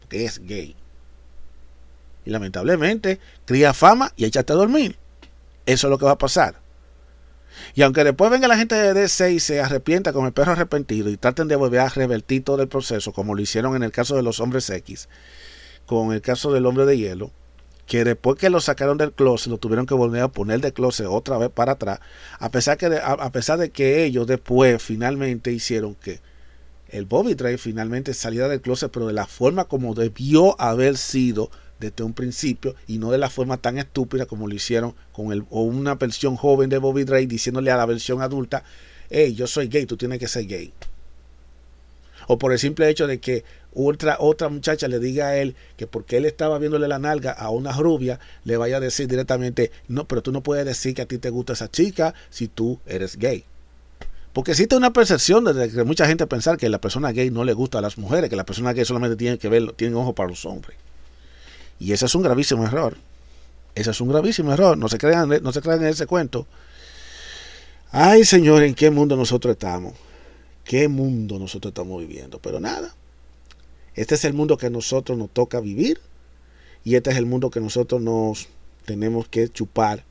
porque 0.00 0.24
es 0.24 0.40
gay. 0.40 0.76
Y 2.24 2.30
lamentablemente 2.30 3.20
cría 3.46 3.72
fama 3.72 4.12
y 4.16 4.26
échate 4.26 4.52
a 4.52 4.56
dormir. 4.56 4.98
Eso 5.64 5.86
es 5.86 5.90
lo 5.90 5.98
que 5.98 6.04
va 6.04 6.12
a 6.12 6.18
pasar. 6.18 6.60
Y 7.74 7.82
aunque 7.82 8.04
después 8.04 8.30
venga 8.30 8.48
la 8.48 8.56
gente 8.56 8.74
de 8.74 8.94
DC 8.94 9.32
y 9.32 9.40
se 9.40 9.60
arrepienta 9.60 10.12
con 10.12 10.26
el 10.26 10.32
perro 10.32 10.52
arrepentido 10.52 11.10
y 11.10 11.16
traten 11.16 11.48
de 11.48 11.56
volver 11.56 11.80
a 11.80 11.88
revertir 11.88 12.44
todo 12.44 12.62
el 12.62 12.68
proceso, 12.68 13.12
como 13.12 13.34
lo 13.34 13.42
hicieron 13.42 13.76
en 13.76 13.82
el 13.82 13.92
caso 13.92 14.16
de 14.16 14.22
los 14.22 14.40
hombres 14.40 14.68
X, 14.70 15.08
con 15.86 16.12
el 16.12 16.20
caso 16.20 16.52
del 16.52 16.66
hombre 16.66 16.86
de 16.86 16.98
hielo, 16.98 17.30
que 17.86 18.04
después 18.04 18.38
que 18.38 18.50
lo 18.50 18.60
sacaron 18.60 18.98
del 18.98 19.12
closet, 19.12 19.50
lo 19.50 19.58
tuvieron 19.58 19.86
que 19.86 19.94
volver 19.94 20.22
a 20.22 20.28
poner 20.28 20.60
del 20.60 20.72
closet 20.72 21.06
otra 21.06 21.38
vez 21.38 21.50
para 21.50 21.72
atrás, 21.72 22.00
a 22.38 22.50
pesar, 22.50 22.76
que 22.76 22.86
a 22.86 23.32
pesar 23.32 23.58
de 23.58 23.70
que 23.70 24.04
ellos 24.04 24.26
después 24.26 24.82
finalmente 24.82 25.52
hicieron 25.52 25.94
que 25.94 26.20
el 26.88 27.04
Bobby 27.04 27.34
Drive 27.34 27.58
finalmente 27.58 28.14
saliera 28.14 28.48
del 28.48 28.60
closet, 28.60 28.90
pero 28.90 29.06
de 29.06 29.12
la 29.12 29.26
forma 29.26 29.66
como 29.66 29.94
debió 29.94 30.60
haber 30.60 30.96
sido 30.96 31.50
desde 31.80 32.04
un 32.04 32.12
principio 32.12 32.74
y 32.86 32.98
no 32.98 33.10
de 33.10 33.18
la 33.18 33.30
forma 33.30 33.56
tan 33.56 33.78
estúpida 33.78 34.26
como 34.26 34.48
lo 34.48 34.54
hicieron 34.54 34.94
con 35.12 35.32
el, 35.32 35.44
o 35.50 35.62
una 35.62 35.94
versión 35.94 36.36
joven 36.36 36.70
de 36.70 36.78
Bobby 36.78 37.04
Drake 37.04 37.26
diciéndole 37.26 37.70
a 37.70 37.76
la 37.76 37.86
versión 37.86 38.22
adulta, 38.22 38.64
hey, 39.10 39.34
yo 39.34 39.46
soy 39.46 39.68
gay, 39.68 39.86
tú 39.86 39.96
tienes 39.96 40.18
que 40.18 40.28
ser 40.28 40.46
gay. 40.46 40.72
O 42.26 42.38
por 42.38 42.52
el 42.52 42.58
simple 42.58 42.88
hecho 42.90 43.06
de 43.06 43.20
que 43.20 43.44
otra, 43.74 44.16
otra 44.20 44.48
muchacha 44.48 44.88
le 44.88 44.98
diga 44.98 45.28
a 45.28 45.36
él 45.36 45.54
que 45.76 45.86
porque 45.86 46.18
él 46.18 46.24
estaba 46.24 46.58
viéndole 46.58 46.88
la 46.88 46.98
nalga 46.98 47.32
a 47.32 47.50
una 47.50 47.72
rubia, 47.72 48.18
le 48.44 48.56
vaya 48.56 48.78
a 48.78 48.80
decir 48.80 49.08
directamente, 49.08 49.70
no, 49.88 50.06
pero 50.06 50.22
tú 50.22 50.32
no 50.32 50.42
puedes 50.42 50.66
decir 50.66 50.94
que 50.94 51.02
a 51.02 51.06
ti 51.06 51.18
te 51.18 51.30
gusta 51.30 51.54
esa 51.54 51.70
chica 51.70 52.14
si 52.28 52.48
tú 52.48 52.80
eres 52.86 53.16
gay. 53.16 53.44
Porque 54.32 54.50
existe 54.50 54.76
una 54.76 54.92
percepción 54.92 55.44
de 55.44 55.70
que 55.70 55.84
mucha 55.84 56.06
gente 56.06 56.26
pensar 56.26 56.58
que 56.58 56.68
la 56.68 56.80
persona 56.80 57.12
gay 57.12 57.30
no 57.30 57.44
le 57.44 57.54
gusta 57.54 57.78
a 57.78 57.80
las 57.80 57.98
mujeres, 57.98 58.28
que 58.28 58.36
la 58.36 58.44
persona 58.44 58.72
gay 58.72 58.84
solamente 58.84 59.16
tiene 59.16 59.38
que 59.38 59.48
ver, 59.48 59.72
tiene 59.72 59.94
ojo 59.96 60.14
para 60.14 60.28
los 60.28 60.44
hombres. 60.44 60.76
Y 61.78 61.92
ese 61.92 62.06
es 62.06 62.14
un 62.14 62.22
gravísimo 62.22 62.64
error. 62.64 62.96
Ese 63.74 63.90
es 63.90 64.00
un 64.00 64.08
gravísimo 64.08 64.52
error. 64.52 64.76
No 64.76 64.88
se 64.88 64.98
crean, 64.98 65.28
no 65.42 65.52
se 65.52 65.60
crean 65.60 65.82
en 65.82 65.88
ese 65.88 66.06
cuento. 66.06 66.46
Ay, 67.90 68.24
Señor, 68.24 68.62
¿en 68.62 68.74
qué 68.74 68.90
mundo 68.90 69.16
nosotros 69.16 69.52
estamos? 69.52 69.94
¿Qué 70.64 70.88
mundo 70.88 71.38
nosotros 71.38 71.70
estamos 71.70 72.00
viviendo? 72.00 72.38
Pero 72.38 72.60
nada. 72.60 72.94
Este 73.94 74.16
es 74.16 74.24
el 74.24 74.34
mundo 74.34 74.58
que 74.58 74.70
nosotros 74.70 75.16
nos 75.16 75.30
toca 75.30 75.60
vivir. 75.60 76.00
Y 76.84 76.96
este 76.96 77.10
es 77.10 77.16
el 77.16 77.26
mundo 77.26 77.50
que 77.50 77.60
nosotros 77.60 78.00
nos 78.00 78.48
tenemos 78.84 79.28
que 79.28 79.48
chupar 79.48 80.04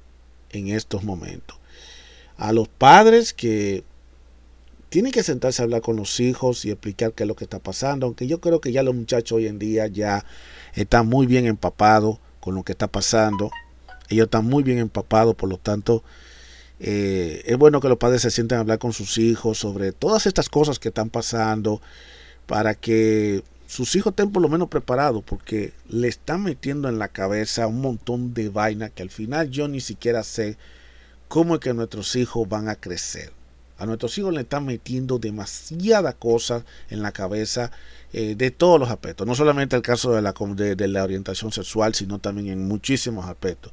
en 0.52 0.70
estos 0.70 1.04
momentos. 1.04 1.58
A 2.38 2.52
los 2.54 2.68
padres 2.68 3.34
que 3.34 3.84
tienen 4.90 5.12
que 5.12 5.24
sentarse 5.24 5.62
a 5.62 5.66
hablar 5.66 5.82
con 5.82 5.96
los 5.96 6.20
hijos 6.20 6.64
y 6.66 6.72
explicar 6.72 7.14
qué 7.14 7.24
es 7.24 7.28
lo 7.28 7.36
que 7.36 7.44
está 7.44 7.60
pasando, 7.60 8.06
aunque 8.06 8.28
yo 8.28 8.40
creo 8.40 8.62
que 8.62 8.72
ya 8.72 8.84
los 8.84 8.96
muchachos 8.96 9.38
hoy 9.38 9.48
en 9.48 9.60
día 9.60 9.88
ya 9.88 10.26
están 10.76 11.08
muy 11.08 11.28
bien 11.28 11.46
empapados 11.46 12.20
con 12.40 12.56
lo 12.56 12.64
que 12.64 12.72
está 12.72 12.88
pasando, 12.88 13.52
ellos 14.10 14.26
están 14.26 14.46
muy 14.46 14.64
bien 14.64 14.78
empapados, 14.78 15.36
por 15.36 15.50
lo 15.50 15.58
tanto, 15.58 16.04
eh, 16.80 17.44
es 17.46 17.58
bueno 17.58 17.82
que 17.82 17.90
los 17.90 17.98
padres 17.98 18.22
se 18.22 18.32
sienten 18.32 18.58
a 18.58 18.62
hablar 18.62 18.80
con 18.80 18.94
sus 18.94 19.18
hijos 19.18 19.58
sobre 19.58 19.92
todas 19.92 20.26
estas 20.26 20.48
cosas 20.48 20.80
que 20.80 20.90
están 20.90 21.10
pasando 21.10 21.82
para 22.46 22.76
que 22.76 23.44
sus 23.68 23.96
hijos 23.96 24.12
estén 24.12 24.32
por 24.32 24.42
lo 24.42 24.48
menos 24.48 24.70
preparados 24.70 25.24
porque 25.26 25.74
le 25.90 26.08
están 26.08 26.44
metiendo 26.44 26.88
en 26.88 27.00
la 27.00 27.10
cabeza 27.10 27.68
un 27.68 27.82
montón 27.82 28.34
de 28.34 28.50
vaina 28.50 28.90
que 28.90 29.04
al 29.04 29.10
final 29.10 29.50
yo 29.50 29.68
ni 29.68 29.82
siquiera 29.82 30.24
sé 30.24 30.58
cómo 31.28 31.56
es 31.56 31.60
que 31.60 31.74
nuestros 31.74 32.16
hijos 32.16 32.48
van 32.48 32.70
a 32.70 32.76
crecer. 32.76 33.37
A 33.78 33.86
nuestros 33.86 34.18
hijos 34.18 34.34
le 34.34 34.42
están 34.42 34.66
metiendo 34.66 35.20
demasiada 35.20 36.14
cosas 36.14 36.64
en 36.90 37.02
la 37.02 37.12
cabeza 37.12 37.72
eh, 38.14 38.36
de 38.36 38.52
todos 38.52 38.80
los 38.80 38.90
aspectos. 38.90 39.28
No 39.28 39.36
solamente 39.36 39.76
el 39.76 39.82
caso 39.82 40.14
de 40.14 40.22
la, 40.22 40.34
de, 40.34 40.88
la 40.88 41.04
orientación 41.04 41.52
sexual, 41.52 41.94
sino 41.94 42.20
también 42.20 42.48
en 42.48 42.68
muchísimos 42.68 43.28
aspectos. 43.28 43.72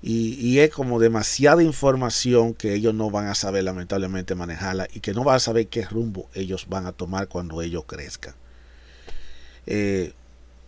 Y, 0.00 0.34
y, 0.34 0.60
es 0.60 0.70
como 0.70 1.00
demasiada 1.00 1.62
información 1.62 2.54
que 2.54 2.72
ellos 2.74 2.94
no 2.94 3.10
van 3.10 3.26
a 3.26 3.34
saber 3.34 3.64
lamentablemente 3.64 4.36
manejarla 4.36 4.86
y 4.94 5.00
que 5.00 5.12
no 5.12 5.24
van 5.24 5.36
a 5.36 5.40
saber 5.40 5.66
qué 5.66 5.84
rumbo 5.84 6.28
ellos 6.34 6.66
van 6.68 6.86
a 6.86 6.92
tomar 6.92 7.26
cuando 7.26 7.62
ellos 7.62 7.84
crezcan. 7.84 8.34
Eh, 9.66 10.12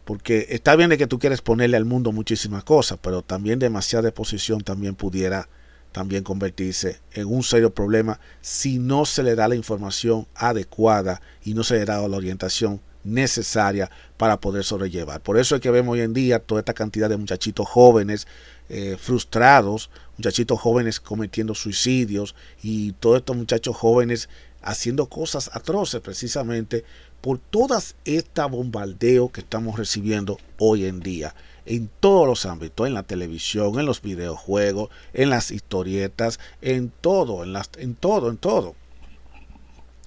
porque 0.05 0.46
está 0.51 0.75
bien 0.75 0.90
de 0.90 0.99
que 0.99 1.07
tú 1.07 1.20
quieres 1.20 1.40
ponerle 1.40 1.77
al 1.77 1.85
mundo 1.85 2.11
muchísimas 2.11 2.64
cosas, 2.64 2.99
pero 3.01 3.23
también 3.23 3.61
demasiada 3.61 4.09
exposición 4.09 4.61
también 4.61 4.96
pudiera 4.96 5.49
también 5.92 6.22
convertirse 6.22 7.00
en 7.12 7.26
un 7.26 7.42
serio 7.42 7.74
problema 7.74 8.20
si 8.40 8.79
no 8.79 9.05
se 9.05 9.22
le 9.22 9.35
da 9.35 9.48
la 9.48 9.57
información 9.57 10.26
adecuada 10.35 11.20
y 11.44 11.55
no 11.55 11.64
se 11.64 11.74
le 11.74 11.85
da 11.85 12.07
la 12.07 12.16
orientación 12.16 12.81
necesaria 13.03 13.90
para 14.16 14.40
poder 14.40 14.64
sobrellevar. 14.64 15.20
Por 15.20 15.38
eso 15.38 15.55
es 15.55 15.61
que 15.61 15.70
vemos 15.70 15.94
hoy 15.94 16.00
en 16.00 16.12
día 16.12 16.38
toda 16.38 16.61
esta 16.61 16.74
cantidad 16.74 17.09
de 17.09 17.16
muchachitos 17.16 17.66
jóvenes 17.66 18.26
eh, 18.68 18.96
frustrados, 19.00 19.90
muchachitos 20.16 20.61
jóvenes 20.61 21.00
cometiendo 21.00 21.55
suicidios 21.55 22.35
y 22.62 22.92
todos 22.92 23.18
estos 23.18 23.37
muchachos 23.37 23.76
jóvenes 23.76 24.29
haciendo 24.62 25.07
cosas 25.07 25.50
atroces 25.55 26.00
precisamente 26.03 26.85
por 27.20 27.38
todas 27.38 27.96
esta 28.05 28.46
bombardeo 28.46 29.31
que 29.31 29.40
estamos 29.40 29.79
recibiendo 29.79 30.38
hoy 30.59 30.85
en 30.85 31.00
día 31.00 31.35
en 31.70 31.88
todos 32.00 32.26
los 32.26 32.46
ámbitos, 32.46 32.88
en 32.88 32.94
la 32.94 33.04
televisión, 33.04 33.78
en 33.78 33.87
los 33.87 34.02
videojuegos, 34.02 34.90
en 35.12 35.30
las 35.30 35.52
historietas, 35.52 36.40
en 36.62 36.90
todo, 37.00 37.44
en, 37.44 37.52
las, 37.52 37.70
en 37.78 37.94
todo, 37.94 38.28
en 38.28 38.38
todo. 38.38 38.74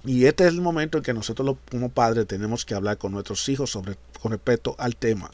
Y 0.03 0.25
este 0.25 0.43
es 0.43 0.49
el 0.49 0.59
momento 0.59 0.97
en 0.97 1.05
que 1.05 1.13
nosotros 1.13 1.55
como 1.71 1.87
padres 1.87 2.27
tenemos 2.27 2.65
que 2.65 2.75
hablar 2.75 2.97
con 2.97 3.13
nuestros 3.13 3.47
hijos 3.47 3.71
sobre, 3.71 3.95
con 4.21 4.33
respecto 4.33 4.75
al 4.77 4.97
tema. 4.97 5.31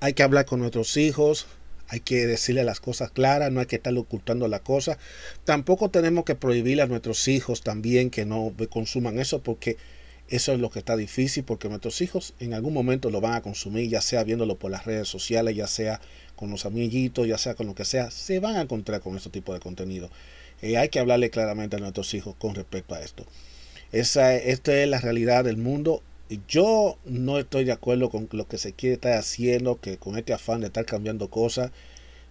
Hay 0.00 0.12
que 0.12 0.22
hablar 0.22 0.44
con 0.44 0.60
nuestros 0.60 0.98
hijos, 0.98 1.46
hay 1.88 2.00
que 2.00 2.26
decirle 2.26 2.62
las 2.62 2.80
cosas 2.80 3.10
claras, 3.10 3.50
no 3.50 3.60
hay 3.60 3.66
que 3.66 3.76
estar 3.76 3.96
ocultando 3.96 4.48
la 4.48 4.58
cosa. 4.58 4.98
Tampoco 5.44 5.88
tenemos 5.88 6.26
que 6.26 6.34
prohibir 6.34 6.82
a 6.82 6.88
nuestros 6.88 7.26
hijos 7.26 7.62
también 7.62 8.10
que 8.10 8.26
no 8.26 8.52
consuman 8.68 9.18
eso 9.18 9.40
porque 9.40 9.78
eso 10.30 10.52
es 10.52 10.60
lo 10.60 10.70
que 10.70 10.78
está 10.78 10.96
difícil 10.96 11.42
porque 11.42 11.68
nuestros 11.68 12.00
hijos 12.00 12.34
en 12.38 12.54
algún 12.54 12.72
momento 12.72 13.10
lo 13.10 13.20
van 13.20 13.34
a 13.34 13.42
consumir, 13.42 13.90
ya 13.90 14.00
sea 14.00 14.22
viéndolo 14.22 14.56
por 14.56 14.70
las 14.70 14.86
redes 14.86 15.08
sociales, 15.08 15.56
ya 15.56 15.66
sea 15.66 16.00
con 16.36 16.50
los 16.50 16.64
amiguitos, 16.66 17.26
ya 17.26 17.36
sea 17.36 17.54
con 17.54 17.66
lo 17.66 17.74
que 17.74 17.84
sea, 17.84 18.10
se 18.12 18.38
van 18.38 18.56
a 18.56 18.62
encontrar 18.62 19.00
con 19.00 19.16
este 19.16 19.28
tipo 19.28 19.52
de 19.52 19.60
contenido. 19.60 20.08
Eh, 20.62 20.76
hay 20.76 20.88
que 20.88 21.00
hablarle 21.00 21.30
claramente 21.30 21.76
a 21.76 21.80
nuestros 21.80 22.14
hijos 22.14 22.36
con 22.38 22.54
respecto 22.54 22.94
a 22.94 23.00
esto. 23.00 23.26
Esa, 23.90 24.36
esta 24.36 24.80
es 24.80 24.88
la 24.88 25.00
realidad 25.00 25.44
del 25.44 25.56
mundo. 25.56 26.02
Yo 26.46 26.96
no 27.04 27.40
estoy 27.40 27.64
de 27.64 27.72
acuerdo 27.72 28.08
con 28.08 28.28
lo 28.30 28.46
que 28.46 28.56
se 28.56 28.72
quiere 28.72 28.94
estar 28.94 29.14
haciendo, 29.14 29.80
que 29.80 29.98
con 29.98 30.16
este 30.16 30.32
afán 30.32 30.60
de 30.60 30.68
estar 30.68 30.84
cambiando 30.84 31.28
cosas. 31.28 31.72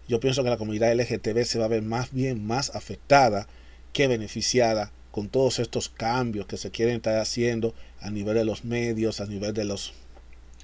Yo 0.08 0.22
pienso 0.22 0.42
que 0.44 0.50
la 0.50 0.58
comunidad 0.58 0.94
LGTB 0.94 1.44
se 1.44 1.60
va 1.60 1.66
a 1.66 1.70
ver 1.70 1.82
más 1.82 2.14
bien 2.14 2.48
más 2.48 2.74
afectada 2.76 3.48
que 3.92 4.08
beneficiada 4.08 4.94
con 5.12 5.30
todos 5.30 5.60
estos 5.60 5.90
cambios 5.90 6.46
que 6.46 6.58
se 6.58 6.72
quieren 6.72 6.98
estar 6.98 7.18
haciendo 7.18 7.74
a 8.00 8.12
nivel 8.12 8.36
de 8.36 8.46
los 8.46 8.64
medios, 8.66 9.22
a 9.22 9.26
nivel 9.26 9.54
de 9.54 9.66
los 9.66 9.94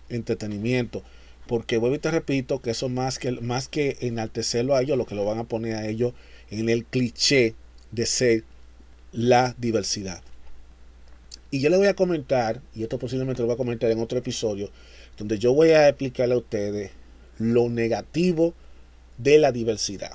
entretenimientos. 0.09 1.03
Porque 1.47 1.77
vuelvo 1.77 1.95
y 1.95 1.99
te 1.99 2.11
repito 2.11 2.61
que 2.61 2.71
eso 2.71 2.89
más 2.89 3.19
que, 3.19 3.31
más 3.31 3.67
que 3.67 3.97
enaltecerlo 4.01 4.75
a 4.75 4.81
ellos, 4.81 4.97
lo 4.97 5.05
que 5.05 5.15
lo 5.15 5.25
van 5.25 5.39
a 5.39 5.43
poner 5.43 5.75
a 5.75 5.87
ellos 5.87 6.13
en 6.49 6.69
el 6.69 6.85
cliché 6.85 7.55
de 7.91 8.05
ser 8.05 8.43
la 9.11 9.55
diversidad. 9.57 10.21
Y 11.51 11.61
yo 11.61 11.69
le 11.69 11.77
voy 11.77 11.87
a 11.87 11.93
comentar, 11.93 12.61
y 12.73 12.83
esto 12.83 12.97
posiblemente 12.99 13.41
lo 13.41 13.47
voy 13.47 13.53
a 13.53 13.57
comentar 13.57 13.89
en 13.91 13.99
otro 13.99 14.17
episodio, 14.17 14.69
donde 15.17 15.39
yo 15.39 15.53
voy 15.53 15.69
a 15.69 15.87
explicarle 15.87 16.35
a 16.35 16.39
ustedes 16.39 16.91
lo 17.37 17.69
negativo 17.69 18.53
de 19.17 19.37
la 19.37 19.51
diversidad. 19.51 20.11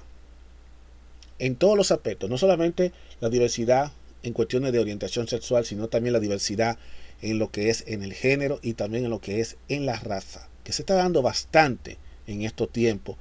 En 1.39 1.57
todos 1.57 1.77
los 1.77 1.91
aspectos, 1.91 2.29
no 2.29 2.37
solamente 2.37 2.93
la 3.21 3.31
diversidad 3.31 3.93
en 4.23 4.33
cuestiones 4.33 4.73
de 4.73 4.79
orientación 4.79 5.29
sexual, 5.29 5.65
sino 5.65 5.89
también 5.89 6.13
la 6.13 6.21
diversidad 6.21 6.79
en 7.23 7.39
lo 7.39 7.51
que 7.51 7.71
es 7.71 7.85
en 7.87 8.03
el 8.03 8.13
género 8.13 8.59
y 8.63 8.75
también 8.75 9.05
en 9.05 9.11
lo 9.11 9.21
que 9.21 9.41
es 9.41 9.57
en 9.69 9.87
la 9.87 9.97
raza, 9.97 10.49
que 10.65 10.73
se 10.73 10.83
está 10.83 10.95
dando 10.95 11.23
bastante 11.23 11.99
en 12.27 12.43
estos 12.43 12.71
tiempos. 12.71 13.17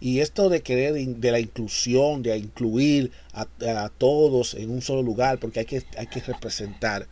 Y 0.00 0.20
esto 0.20 0.48
de 0.48 0.62
querer 0.62 0.94
de 0.94 1.30
la 1.30 1.38
inclusión, 1.38 2.22
de 2.22 2.36
incluir 2.36 3.12
a, 3.32 3.46
todos 3.98 4.54
en 4.54 4.70
un 4.70 4.82
solo 4.82 5.02
lugar, 5.02 5.38
porque 5.38 5.60
hay 5.60 5.66
que, 5.66 5.84
hay 5.96 6.08
que 6.08 6.20
representar 6.20 7.06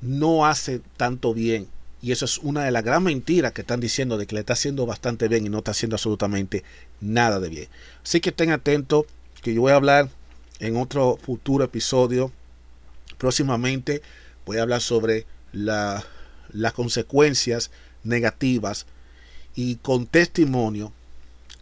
no 0.00 0.46
hace 0.46 0.80
tanto 0.96 1.34
bien. 1.34 1.68
Y 2.02 2.12
eso 2.12 2.24
es 2.24 2.38
una 2.38 2.64
de 2.64 2.70
las 2.70 2.82
gran 2.82 3.02
mentiras 3.02 3.52
que 3.52 3.60
están 3.60 3.80
diciendo 3.80 4.16
de 4.16 4.26
que 4.26 4.34
le 4.34 4.40
está 4.40 4.54
haciendo 4.54 4.86
bastante 4.86 5.28
bien 5.28 5.44
y 5.44 5.50
no 5.50 5.58
está 5.58 5.72
haciendo 5.72 5.96
absolutamente 5.96 6.64
nada 7.00 7.40
de 7.40 7.48
bien. 7.50 7.68
Así 8.02 8.20
que 8.20 8.30
estén 8.30 8.50
atentos 8.50 9.04
que 9.42 9.52
yo 9.52 9.60
voy 9.60 9.72
a 9.72 9.76
hablar 9.76 10.08
en 10.60 10.76
otro 10.76 11.18
futuro 11.22 11.64
episodio. 11.64 12.32
Próximamente 13.20 14.00
voy 14.46 14.56
a 14.56 14.62
hablar 14.62 14.80
sobre 14.80 15.26
la, 15.52 16.02
las 16.52 16.72
consecuencias 16.72 17.70
negativas 18.02 18.86
y 19.54 19.76
con 19.76 20.06
testimonio 20.06 20.90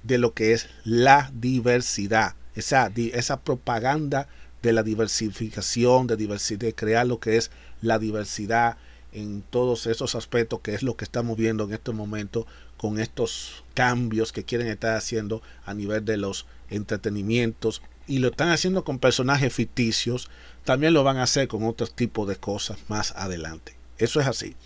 de 0.05 0.19
lo 0.19 0.35
que 0.35 0.53
es 0.53 0.69
la 0.85 1.33
diversidad. 1.35 2.37
Esa, 2.55 2.93
esa 2.95 3.41
propaganda 3.41 4.29
de 4.63 4.73
la 4.73 4.85
diversificación, 4.85 6.07
de, 6.07 6.17
diversidad, 6.17 6.61
de 6.61 6.75
crear 6.77 7.09
lo 7.09 7.19
que 7.19 7.37
es 7.37 7.51
la 7.83 7.99
diversidad 7.99 8.77
en 9.11 9.43
todos 9.43 9.89
esos 9.89 10.15
aspectos, 10.15 10.61
que 10.61 10.75
es 10.75 10.85
lo 10.85 10.97
que 10.97 11.05
estamos 11.05 11.37
viendo 11.37 11.65
en 11.65 11.73
este 11.73 11.91
momento 11.91 12.47
con 12.77 13.01
estos 13.01 13.65
cambios 13.75 14.31
que 14.31 14.45
quieren 14.45 14.69
estar 14.69 14.97
haciendo 14.97 15.43
a 15.65 15.75
nivel 15.75 16.05
de 16.05 16.19
los 16.19 16.47
entretenimientos 16.71 17.83
y 18.09 18.19
lo 18.19 18.29
están 18.29 18.49
haciendo 18.49 18.83
con 18.83 18.99
personajes 18.99 19.53
ficticios, 19.53 20.29
también 20.65 20.95
lo 20.95 21.05
van 21.05 21.19
a 21.19 21.23
hacer 21.23 21.47
con 21.47 21.65
otros 21.65 21.95
tipos 21.95 22.27
de 22.27 22.37
cosas 22.37 22.79
más 22.89 23.13
adelante. 23.13 23.77
Eso 23.99 24.21
es 24.21 24.27
así. 24.27 24.57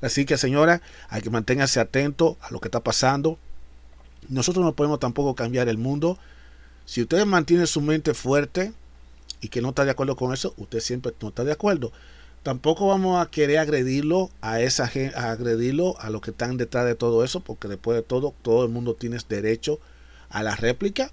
Así 0.00 0.24
que 0.24 0.36
señora, 0.36 0.82
hay 1.08 1.22
que 1.22 1.30
mantenerse 1.30 1.80
atento 1.80 2.36
a 2.40 2.50
lo 2.50 2.60
que 2.60 2.68
está 2.68 2.80
pasando. 2.80 3.38
Nosotros 4.28 4.64
no 4.64 4.74
podemos 4.74 5.00
tampoco 5.00 5.34
cambiar 5.34 5.68
el 5.68 5.78
mundo. 5.78 6.18
Si 6.86 7.02
usted 7.02 7.24
mantiene 7.24 7.66
su 7.66 7.80
mente 7.80 8.14
fuerte 8.14 8.72
y 9.40 9.48
que 9.48 9.60
no 9.60 9.70
está 9.70 9.84
de 9.84 9.90
acuerdo 9.90 10.16
con 10.16 10.32
eso, 10.32 10.54
usted 10.56 10.80
siempre 10.80 11.12
no 11.20 11.28
está 11.28 11.44
de 11.44 11.52
acuerdo 11.52 11.92
tampoco 12.42 12.86
vamos 12.86 13.20
a 13.20 13.30
querer 13.30 13.58
agredirlo 13.58 14.30
a 14.40 14.60
esa 14.60 14.90
a 15.16 15.30
agredirlo 15.30 16.00
a 16.00 16.10
los 16.10 16.20
que 16.22 16.30
están 16.30 16.56
detrás 16.56 16.86
de 16.86 16.94
todo 16.94 17.24
eso, 17.24 17.40
porque 17.40 17.68
después 17.68 17.96
de 17.96 18.02
todo, 18.02 18.34
todo 18.42 18.64
el 18.64 18.70
mundo 18.70 18.94
tiene 18.94 19.18
derecho 19.28 19.80
a 20.30 20.42
la 20.42 20.56
réplica. 20.56 21.10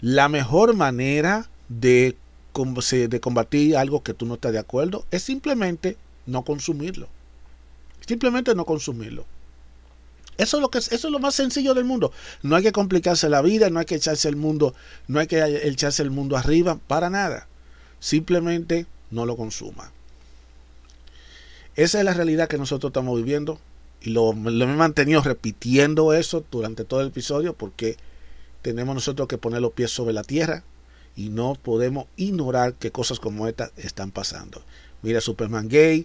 La 0.00 0.28
mejor 0.28 0.74
manera 0.74 1.48
de, 1.68 2.16
de 3.08 3.20
combatir 3.20 3.76
algo 3.76 4.02
que 4.02 4.14
tú 4.14 4.26
no 4.26 4.34
estás 4.34 4.52
de 4.52 4.58
acuerdo 4.58 5.04
es 5.10 5.22
simplemente 5.22 5.96
no 6.26 6.44
consumirlo. 6.44 7.08
Simplemente 8.06 8.54
no 8.54 8.64
consumirlo. 8.64 9.24
Eso 10.38 10.58
es 10.58 10.60
lo 10.60 10.70
que 10.70 10.78
eso 10.78 10.94
es 10.94 11.04
lo 11.04 11.18
más 11.18 11.34
sencillo 11.34 11.72
del 11.72 11.84
mundo. 11.84 12.12
No 12.42 12.56
hay 12.56 12.62
que 12.62 12.72
complicarse 12.72 13.28
la 13.28 13.40
vida, 13.40 13.70
no 13.70 13.80
hay 13.80 13.86
que 13.86 13.94
echarse 13.94 14.28
el 14.28 14.36
mundo, 14.36 14.74
no 15.08 15.18
hay 15.18 15.26
que 15.26 15.42
echarse 15.66 16.02
el 16.02 16.10
mundo 16.10 16.36
arriba 16.36 16.78
para 16.86 17.08
nada. 17.08 17.48
Simplemente 18.00 18.86
no 19.10 19.24
lo 19.24 19.36
consuma. 19.36 19.92
Esa 21.74 21.98
es 21.98 22.04
la 22.04 22.14
realidad 22.14 22.48
que 22.48 22.58
nosotros 22.58 22.90
estamos 22.90 23.16
viviendo 23.16 23.58
y 24.02 24.10
lo, 24.10 24.34
lo 24.34 24.64
he 24.64 24.68
mantenido 24.68 25.22
repitiendo 25.22 26.12
eso 26.12 26.44
durante 26.50 26.84
todo 26.84 27.00
el 27.00 27.08
episodio 27.08 27.54
porque 27.54 27.96
tenemos 28.66 28.96
nosotros 28.96 29.28
que 29.28 29.38
poner 29.38 29.62
los 29.62 29.74
pies 29.74 29.92
sobre 29.92 30.12
la 30.12 30.24
tierra 30.24 30.64
y 31.14 31.28
no 31.28 31.54
podemos 31.54 32.06
ignorar 32.16 32.74
que 32.74 32.90
cosas 32.90 33.20
como 33.20 33.46
estas 33.46 33.70
están 33.76 34.10
pasando. 34.10 34.60
Mira, 35.02 35.20
Superman 35.20 35.68
gay, 35.68 36.04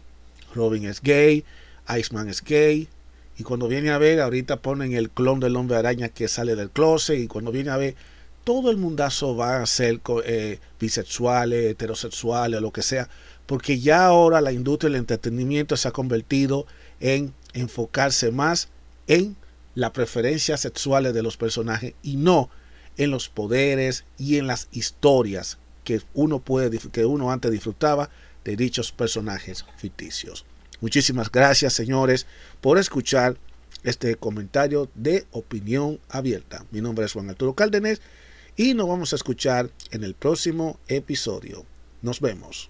Robin 0.54 0.86
es 0.86 1.02
gay, 1.02 1.44
Iceman 1.90 2.30
es 2.30 2.44
gay, 2.44 2.88
y 3.36 3.42
cuando 3.42 3.68
viene 3.68 3.90
a 3.90 3.98
ver, 3.98 4.22
ahorita 4.22 4.62
ponen 4.62 4.94
el 4.94 5.10
clon 5.10 5.40
del 5.40 5.56
hombre 5.56 5.76
araña 5.76 6.10
que 6.10 6.28
sale 6.28 6.56
del 6.56 6.70
closet, 6.70 7.18
y 7.18 7.28
cuando 7.28 7.52
viene 7.52 7.72
a 7.72 7.78
ver, 7.78 7.96
todo 8.44 8.70
el 8.70 8.78
mundazo 8.78 9.36
va 9.36 9.64
a 9.64 9.66
ser 9.66 10.00
eh, 10.24 10.60
bisexuales, 10.80 11.72
heterosexuales, 11.72 12.62
lo 12.62 12.72
que 12.72 12.84
sea, 12.84 13.10
porque 13.48 13.80
ya 13.80 14.06
ahora 14.06 14.40
la 14.40 14.52
industria 14.52 14.92
del 14.92 15.00
entretenimiento 15.00 15.76
se 15.78 15.88
ha 15.88 15.92
convertido 15.92 16.68
en 17.00 17.34
enfocarse 17.54 18.32
más 18.32 18.70
en 19.08 19.36
las 19.76 19.92
preferencias 19.92 20.62
sexuales 20.62 21.14
de 21.14 21.24
los 21.24 21.38
personajes 21.38 21.94
y 22.04 22.18
no 22.18 22.50
en 22.98 23.12
los 23.12 23.30
poderes 23.30 24.06
y 24.18 24.38
en 24.38 24.48
las 24.48 24.68
historias 24.72 25.58
que 25.84 26.02
uno 26.14 26.40
puede 26.40 26.78
que 26.78 27.06
uno 27.06 27.32
antes 27.32 27.52
disfrutaba 27.52 28.10
de 28.44 28.56
dichos 28.56 28.92
personajes 28.92 29.66
ficticios. 29.78 30.46
Muchísimas 30.80 31.32
gracias, 31.32 31.74
señores, 31.74 32.26
por 32.60 32.78
escuchar 32.78 33.38
este 33.84 34.16
comentario 34.16 34.90
de 34.96 35.26
opinión 35.32 36.00
abierta. 36.10 36.66
Mi 36.72 36.82
nombre 36.82 37.06
es 37.06 37.14
Juan 37.14 37.30
Arturo 37.30 37.54
Cárdenas 37.54 38.02
y 38.56 38.74
nos 38.74 38.88
vamos 38.88 39.14
a 39.14 39.16
escuchar 39.16 39.70
en 39.92 40.04
el 40.04 40.16
próximo 40.16 40.80
episodio. 40.88 41.66
Nos 42.02 42.20
vemos. 42.20 42.70